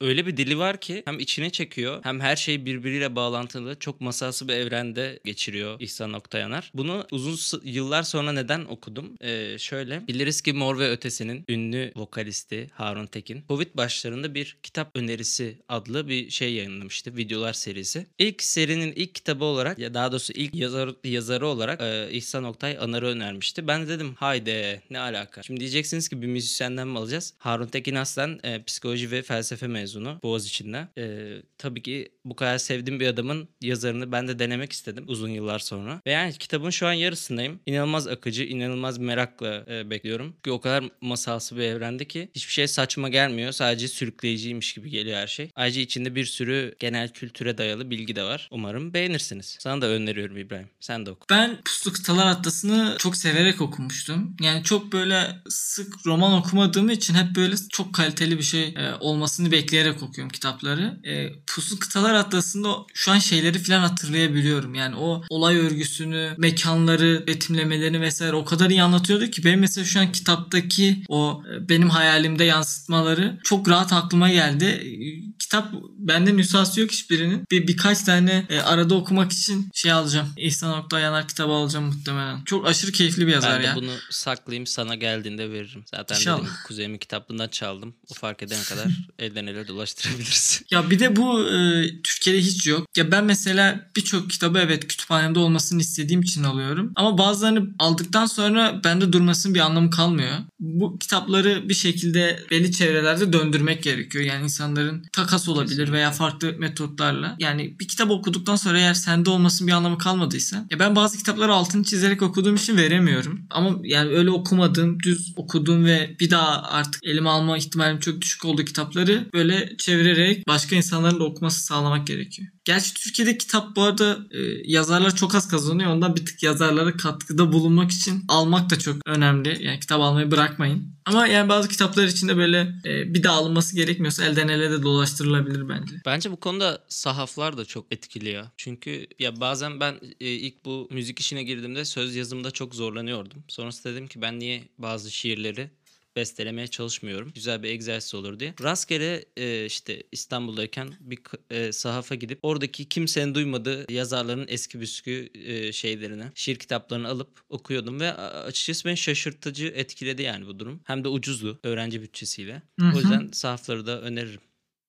öyle 0.00 0.26
bir 0.26 0.36
dili 0.36 0.58
var 0.58 0.80
ki 0.80 1.02
hem 1.04 1.18
içine 1.18 1.50
çekiyor 1.50 2.00
hem 2.02 2.20
her 2.20 2.36
şey 2.36 2.66
birbiriyle 2.66 3.16
bağlantılı. 3.16 3.78
Çok 3.78 4.00
masalsı 4.00 4.48
bir 4.48 4.52
evrende 4.52 5.20
geçiriyor 5.24 5.80
İhsan 5.80 6.12
Oktayanar. 6.12 6.70
Bunu 6.74 7.06
uzun 7.10 7.60
yıllar 7.64 8.02
sonra 8.02 8.32
neden 8.32 8.64
okudum? 8.64 9.16
Ee, 9.20 9.56
şöyle 9.58 10.08
biliriz 10.08 10.40
ki 10.40 10.52
Mor 10.52 10.78
ve 10.78 10.90
Ötesi'nin 10.90 11.44
ünlü 11.48 11.92
vokalisti 11.96 12.70
Harun 12.74 13.06
Tekin 13.06 13.44
Covid 13.48 13.74
başlarında 13.74 14.34
bir 14.34 14.56
kitap 14.62 14.96
önerisi 14.96 15.58
adlı 15.68 16.08
bir 16.08 16.30
şey 16.30 16.54
yayınlamıştı. 16.54 17.16
Videolar 17.16 17.52
serisi. 17.52 18.06
İlk 18.18 18.42
serinin 18.42 18.92
ilk 18.92 19.14
kitabı 19.14 19.44
olarak 19.44 19.78
ya 19.78 19.94
daha 19.94 20.12
doğrusu 20.12 20.32
ilk 20.32 20.54
yazar, 20.54 20.90
yazarı 21.04 21.46
olarak 21.46 21.80
e, 21.80 22.08
İhsan 22.12 22.44
Oktay 22.44 22.78
Anar'ı 22.80 23.06
önermişti. 23.06 23.68
Ben 23.68 23.82
de 23.82 23.88
dedim 23.88 24.14
haydi 24.14 24.82
ne 24.90 24.98
alaka. 24.98 25.42
Şimdi 25.42 25.60
diyeceksiniz 25.60 26.08
ki 26.08 26.22
bir 26.22 26.26
müzisyenden 26.26 26.88
mi 26.88 26.98
alacağız? 26.98 27.34
Harun 27.38 27.66
Tekin 27.66 27.94
aslen 27.94 28.40
e, 28.44 28.62
psikoloji 28.62 29.10
ve 29.10 29.22
felsefe 29.22 29.63
mezunu 29.68 30.18
Boğaziçi'nde. 30.22 30.88
E, 30.98 31.36
tabii 31.58 31.82
ki 31.82 32.08
bu 32.24 32.36
kadar 32.36 32.58
sevdiğim 32.58 33.00
bir 33.00 33.06
adamın 33.06 33.48
yazarını 33.60 34.12
ben 34.12 34.28
de 34.28 34.38
denemek 34.38 34.72
istedim 34.72 35.04
uzun 35.08 35.28
yıllar 35.28 35.58
sonra. 35.58 36.00
Ve 36.06 36.10
yani 36.10 36.32
kitabın 36.32 36.70
şu 36.70 36.86
an 36.86 36.92
yarısındayım. 36.92 37.60
İnanılmaz 37.66 38.08
akıcı, 38.08 38.44
inanılmaz 38.44 38.98
merakla 38.98 39.64
e, 39.68 39.90
bekliyorum. 39.90 40.34
Çünkü 40.36 40.50
o 40.50 40.60
kadar 40.60 40.84
masalsı 41.00 41.56
bir 41.56 41.62
evrende 41.62 42.04
ki 42.04 42.30
hiçbir 42.34 42.52
şey 42.52 42.68
saçma 42.68 43.08
gelmiyor. 43.08 43.52
Sadece 43.52 43.88
sürükleyiciymiş 43.88 44.72
gibi 44.72 44.90
geliyor 44.90 45.16
her 45.16 45.26
şey. 45.26 45.50
Ayrıca 45.54 45.80
içinde 45.80 46.14
bir 46.14 46.24
sürü 46.24 46.74
genel 46.78 47.08
kültüre 47.08 47.58
dayalı 47.58 47.90
bilgi 47.90 48.16
de 48.16 48.22
var. 48.22 48.48
Umarım 48.50 48.94
beğenirsiniz. 48.94 49.56
Sana 49.60 49.82
da 49.82 49.86
öneriyorum 49.86 50.36
İbrahim. 50.36 50.68
Sen 50.80 51.06
de 51.06 51.10
oku. 51.10 51.26
Ben 51.30 51.60
Puslu 51.64 51.92
Kıtalar 51.92 52.26
Atlası'nı 52.26 52.96
çok 52.98 53.16
severek 53.16 53.60
okumuştum. 53.60 54.36
Yani 54.40 54.64
çok 54.64 54.92
böyle 54.92 55.42
sık 55.48 56.06
roman 56.06 56.32
okumadığım 56.32 56.90
için 56.90 57.14
hep 57.14 57.36
böyle 57.36 57.54
çok 57.72 57.94
kaliteli 57.94 58.38
bir 58.38 58.42
şey 58.42 58.74
e, 58.76 58.94
olmasını 59.00 59.52
bekleyerek 59.54 60.02
okuyorum 60.02 60.30
kitapları. 60.32 61.00
E, 61.04 61.32
Puslu 61.46 61.78
Kıtalar 61.78 62.14
Atlası'nda 62.14 62.68
şu 62.94 63.12
an 63.12 63.18
şeyleri 63.18 63.58
falan 63.58 63.80
hatırlayabiliyorum. 63.80 64.74
Yani 64.74 64.96
o 64.96 65.22
olay 65.28 65.56
örgüsünü, 65.56 66.34
mekanları, 66.38 67.24
betimlemelerini 67.26 68.00
vesaire 68.00 68.36
o 68.36 68.44
kadar 68.44 68.70
iyi 68.70 68.82
anlatıyordu 68.82 69.26
ki 69.26 69.44
benim 69.44 69.60
mesela 69.60 69.84
şu 69.84 70.00
an 70.00 70.12
kitaptaki 70.12 71.02
o 71.08 71.42
e, 71.52 71.68
benim 71.68 71.90
hayalimde 71.90 72.44
yansıtmaları 72.44 73.38
çok 73.44 73.68
rahat 73.68 73.92
aklıma 73.92 74.30
geldi. 74.30 74.64
E, 74.64 75.34
Kitap 75.38 75.72
bende 75.98 76.36
nüshası 76.36 76.80
yok 76.80 76.90
hiçbirinin. 76.90 77.44
Bir 77.50 77.66
birkaç 77.68 78.02
tane 78.02 78.46
e, 78.48 78.60
arada 78.60 78.94
okumak 78.94 79.32
için 79.32 79.68
şey 79.74 79.92
alacağım. 79.92 80.28
İhsan 80.36 80.78
Oktay 80.78 81.02
Yanar 81.02 81.28
kitabı 81.28 81.52
alacağım 81.52 81.84
muhtemelen. 81.84 82.44
Çok 82.44 82.66
aşırı 82.68 82.92
keyifli 82.92 83.26
bir 83.26 83.32
yazar 83.32 83.60
Ben 83.62 83.66
ya. 83.66 83.76
bunu 83.76 83.90
saklayayım 84.10 84.66
sana 84.66 84.94
geldiğinde 84.94 85.50
veririm. 85.50 85.84
Zaten 85.90 86.16
İnşallah. 86.16 86.40
dedim 86.42 86.52
kuzeyimin 86.66 86.98
kitaplığından 86.98 87.48
çaldım. 87.48 87.94
O 88.10 88.14
fark 88.14 88.42
edene 88.42 88.62
kadar 88.62 88.86
elden 89.18 89.43
ele 89.46 89.68
dolaştırabilirsin. 89.68 90.66
Ya 90.74 90.90
bir 90.90 90.98
de 90.98 91.16
bu 91.16 91.48
e, 91.48 91.86
Türkiye'de 92.02 92.40
hiç 92.40 92.66
yok. 92.66 92.86
Ya 92.96 93.10
ben 93.10 93.24
mesela 93.24 93.90
birçok 93.96 94.30
kitabı 94.30 94.58
evet 94.58 94.88
kütüphanemde 94.88 95.38
olmasını 95.38 95.80
istediğim 95.80 96.22
için 96.22 96.44
alıyorum. 96.44 96.92
Ama 96.96 97.18
bazılarını 97.18 97.68
aldıktan 97.78 98.26
sonra 98.26 98.80
bende 98.84 99.12
durmasının 99.12 99.54
bir 99.54 99.60
anlamı 99.60 99.90
kalmıyor. 99.90 100.32
Bu 100.60 100.98
kitapları 100.98 101.68
bir 101.68 101.74
şekilde 101.74 102.40
belli 102.50 102.72
çevrelerde 102.72 103.32
döndürmek 103.32 103.82
gerekiyor. 103.82 104.24
Yani 104.24 104.44
insanların 104.44 105.02
takas 105.12 105.48
olabilir 105.48 105.92
veya 105.92 106.10
farklı 106.10 106.54
metotlarla. 106.58 107.36
Yani 107.38 107.76
bir 107.80 107.88
kitap 107.88 108.10
okuduktan 108.10 108.56
sonra 108.56 108.78
eğer 108.78 108.94
sende 108.94 109.30
olmasının 109.30 109.68
bir 109.68 109.72
anlamı 109.72 109.98
kalmadıysa. 109.98 110.66
Ya 110.70 110.78
ben 110.78 110.96
bazı 110.96 111.18
kitapları 111.18 111.52
altını 111.52 111.84
çizerek 111.84 112.22
okuduğum 112.22 112.54
için 112.54 112.76
veremiyorum. 112.76 113.40
Ama 113.50 113.78
yani 113.82 114.10
öyle 114.10 114.30
okumadığım, 114.30 115.00
düz 115.00 115.32
okuduğum 115.36 115.84
ve 115.84 116.16
bir 116.20 116.30
daha 116.30 116.62
artık 116.62 117.04
elime 117.04 117.30
alma 117.30 117.58
ihtimalim 117.58 118.00
çok 118.00 118.20
düşük 118.20 118.44
olduğu 118.44 118.64
kitapları 118.64 119.28
böyle 119.34 119.76
çevirerek 119.76 120.48
başka 120.48 120.76
insanların 120.76 121.20
da 121.20 121.24
okuması 121.24 121.64
sağlamak 121.64 122.06
gerekiyor. 122.06 122.48
Gerçi 122.64 122.94
Türkiye'de 122.94 123.38
kitap 123.38 123.76
bu 123.76 123.82
arada 123.82 124.18
e, 124.30 124.40
yazarlar 124.64 125.16
çok 125.16 125.34
az 125.34 125.48
kazanıyor. 125.48 125.90
Ondan 125.90 126.16
bir 126.16 126.26
tık 126.26 126.42
yazarlara 126.42 126.96
katkıda 126.96 127.52
bulunmak 127.52 127.90
için 127.90 128.24
almak 128.28 128.70
da 128.70 128.78
çok 128.78 128.96
önemli. 129.06 129.64
Yani 129.64 129.80
kitap 129.80 130.00
almayı 130.00 130.30
bırakmayın. 130.30 130.94
Ama 131.06 131.26
yani 131.26 131.48
bazı 131.48 131.68
kitaplar 131.68 132.04
için 132.04 132.28
de 132.28 132.36
böyle 132.36 132.74
e, 132.84 133.14
bir 133.14 133.22
daha 133.22 133.36
alınması 133.36 133.76
gerekmiyorsa 133.76 134.24
elden 134.24 134.48
ele 134.48 134.70
de 134.70 134.82
dolaştırılabilir 134.82 135.68
bence. 135.68 135.94
Bence 136.06 136.30
bu 136.30 136.36
konuda 136.36 136.84
sahaflar 136.88 137.56
da 137.56 137.64
çok 137.64 137.86
etkili 137.90 138.28
ya. 138.28 138.52
Çünkü 138.56 139.06
ya 139.18 139.40
bazen 139.40 139.80
ben 139.80 139.94
e, 140.20 140.26
ilk 140.26 140.64
bu 140.64 140.88
müzik 140.90 141.20
işine 141.20 141.42
girdiğimde 141.42 141.84
söz 141.84 142.16
yazımda 142.16 142.50
çok 142.50 142.74
zorlanıyordum. 142.74 143.44
Sonrasında 143.48 143.92
dedim 143.92 144.06
ki 144.06 144.22
ben 144.22 144.38
niye 144.38 144.68
bazı 144.78 145.10
şiirleri 145.10 145.70
bestelemeye 146.16 146.66
çalışmıyorum. 146.66 147.32
Güzel 147.34 147.62
bir 147.62 147.68
egzersiz 147.68 148.14
olur 148.14 148.40
diye. 148.40 148.54
Rastgele 148.62 149.24
e, 149.36 149.66
işte 149.66 150.02
İstanbul'dayken 150.12 150.94
bir 151.00 151.18
e, 151.50 151.72
sahafa 151.72 152.14
gidip 152.14 152.38
oradaki 152.42 152.88
kimsenin 152.88 153.34
duymadığı 153.34 153.92
yazarların 153.92 154.46
eski 154.48 154.80
büskü 154.80 155.30
e, 155.34 155.72
şeylerini, 155.72 156.24
şiir 156.34 156.56
kitaplarını 156.56 157.08
alıp 157.08 157.40
okuyordum 157.48 158.00
ve 158.00 158.14
açıkçası 158.14 158.88
beni 158.88 158.96
şaşırtıcı 158.96 159.66
etkiledi 159.66 160.22
yani 160.22 160.46
bu 160.46 160.58
durum. 160.58 160.80
Hem 160.84 161.04
de 161.04 161.08
ucuzdu 161.08 161.58
öğrenci 161.62 162.02
bütçesiyle. 162.02 162.62
Hı 162.80 162.86
hı. 162.86 162.96
O 162.96 162.98
yüzden 162.98 163.28
sahafları 163.32 163.86
da 163.86 164.00
öneririm. 164.00 164.40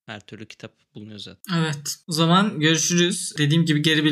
Her 0.05 0.19
türlü 0.19 0.45
kitap 0.45 0.71
bulunuyor 0.95 1.19
zaten. 1.19 1.59
Evet. 1.59 1.95
O 2.07 2.11
zaman 2.11 2.59
görüşürüz. 2.59 3.33
Dediğim 3.37 3.65
gibi 3.65 3.81
geri 3.81 4.05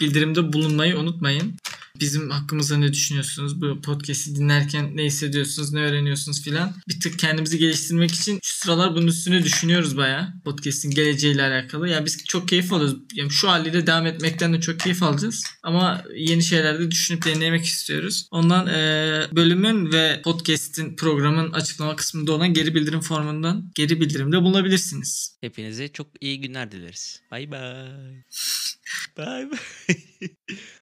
bildirimde 0.00 0.52
bulunmayı 0.52 0.98
unutmayın. 0.98 1.56
Bizim 2.00 2.30
hakkımızda 2.30 2.76
ne 2.76 2.92
düşünüyorsunuz? 2.92 3.60
Bu 3.60 3.80
podcast'i 3.80 4.36
dinlerken 4.36 4.96
ne 4.96 5.04
hissediyorsunuz, 5.04 5.72
ne 5.72 5.80
öğreniyorsunuz 5.80 6.42
filan. 6.42 6.74
Bir 6.88 7.00
tık 7.00 7.18
kendimizi 7.18 7.58
geliştirmek 7.58 8.12
için 8.12 8.40
şu 8.42 8.56
sıralar 8.58 8.94
bunun 8.94 9.06
üstüne 9.06 9.44
düşünüyoruz 9.44 9.96
bayağı. 9.96 10.32
Podcast'in 10.44 10.90
geleceğiyle 10.90 11.42
alakalı. 11.42 11.88
Yani 11.88 12.06
biz 12.06 12.24
çok 12.24 12.48
keyif 12.48 12.72
alıyoruz. 12.72 12.96
Yani 13.14 13.30
şu 13.30 13.48
haliyle 13.48 13.86
devam 13.86 14.06
etmekten 14.06 14.52
de 14.52 14.60
çok 14.60 14.80
keyif 14.80 15.02
alacağız. 15.02 15.44
Ama 15.62 16.04
yeni 16.16 16.42
şeyler 16.42 16.78
de 16.78 16.90
düşünüp 16.90 17.24
denemek 17.24 17.64
istiyoruz. 17.64 18.28
Ondan 18.30 18.66
eee, 18.66 19.28
bölümün 19.36 19.92
ve 19.92 20.20
podcast'in 20.24 20.96
programın 20.96 21.52
açıklama 21.52 21.96
kısmında 21.96 22.32
olan 22.32 22.54
geri 22.54 22.74
bildirim 22.74 23.00
formundan 23.00 23.70
geri 23.74 24.00
bildirimde 24.00 24.42
bulunabilirsiniz. 24.42 25.36
Hepinize 25.40 25.88
çok 25.88 26.06
iyi 26.20 26.40
günler 26.40 26.72
dileriz. 26.72 27.20
Bay 27.30 27.50
bay. 27.50 28.22
Bay 29.16 29.50
bay. 29.50 29.58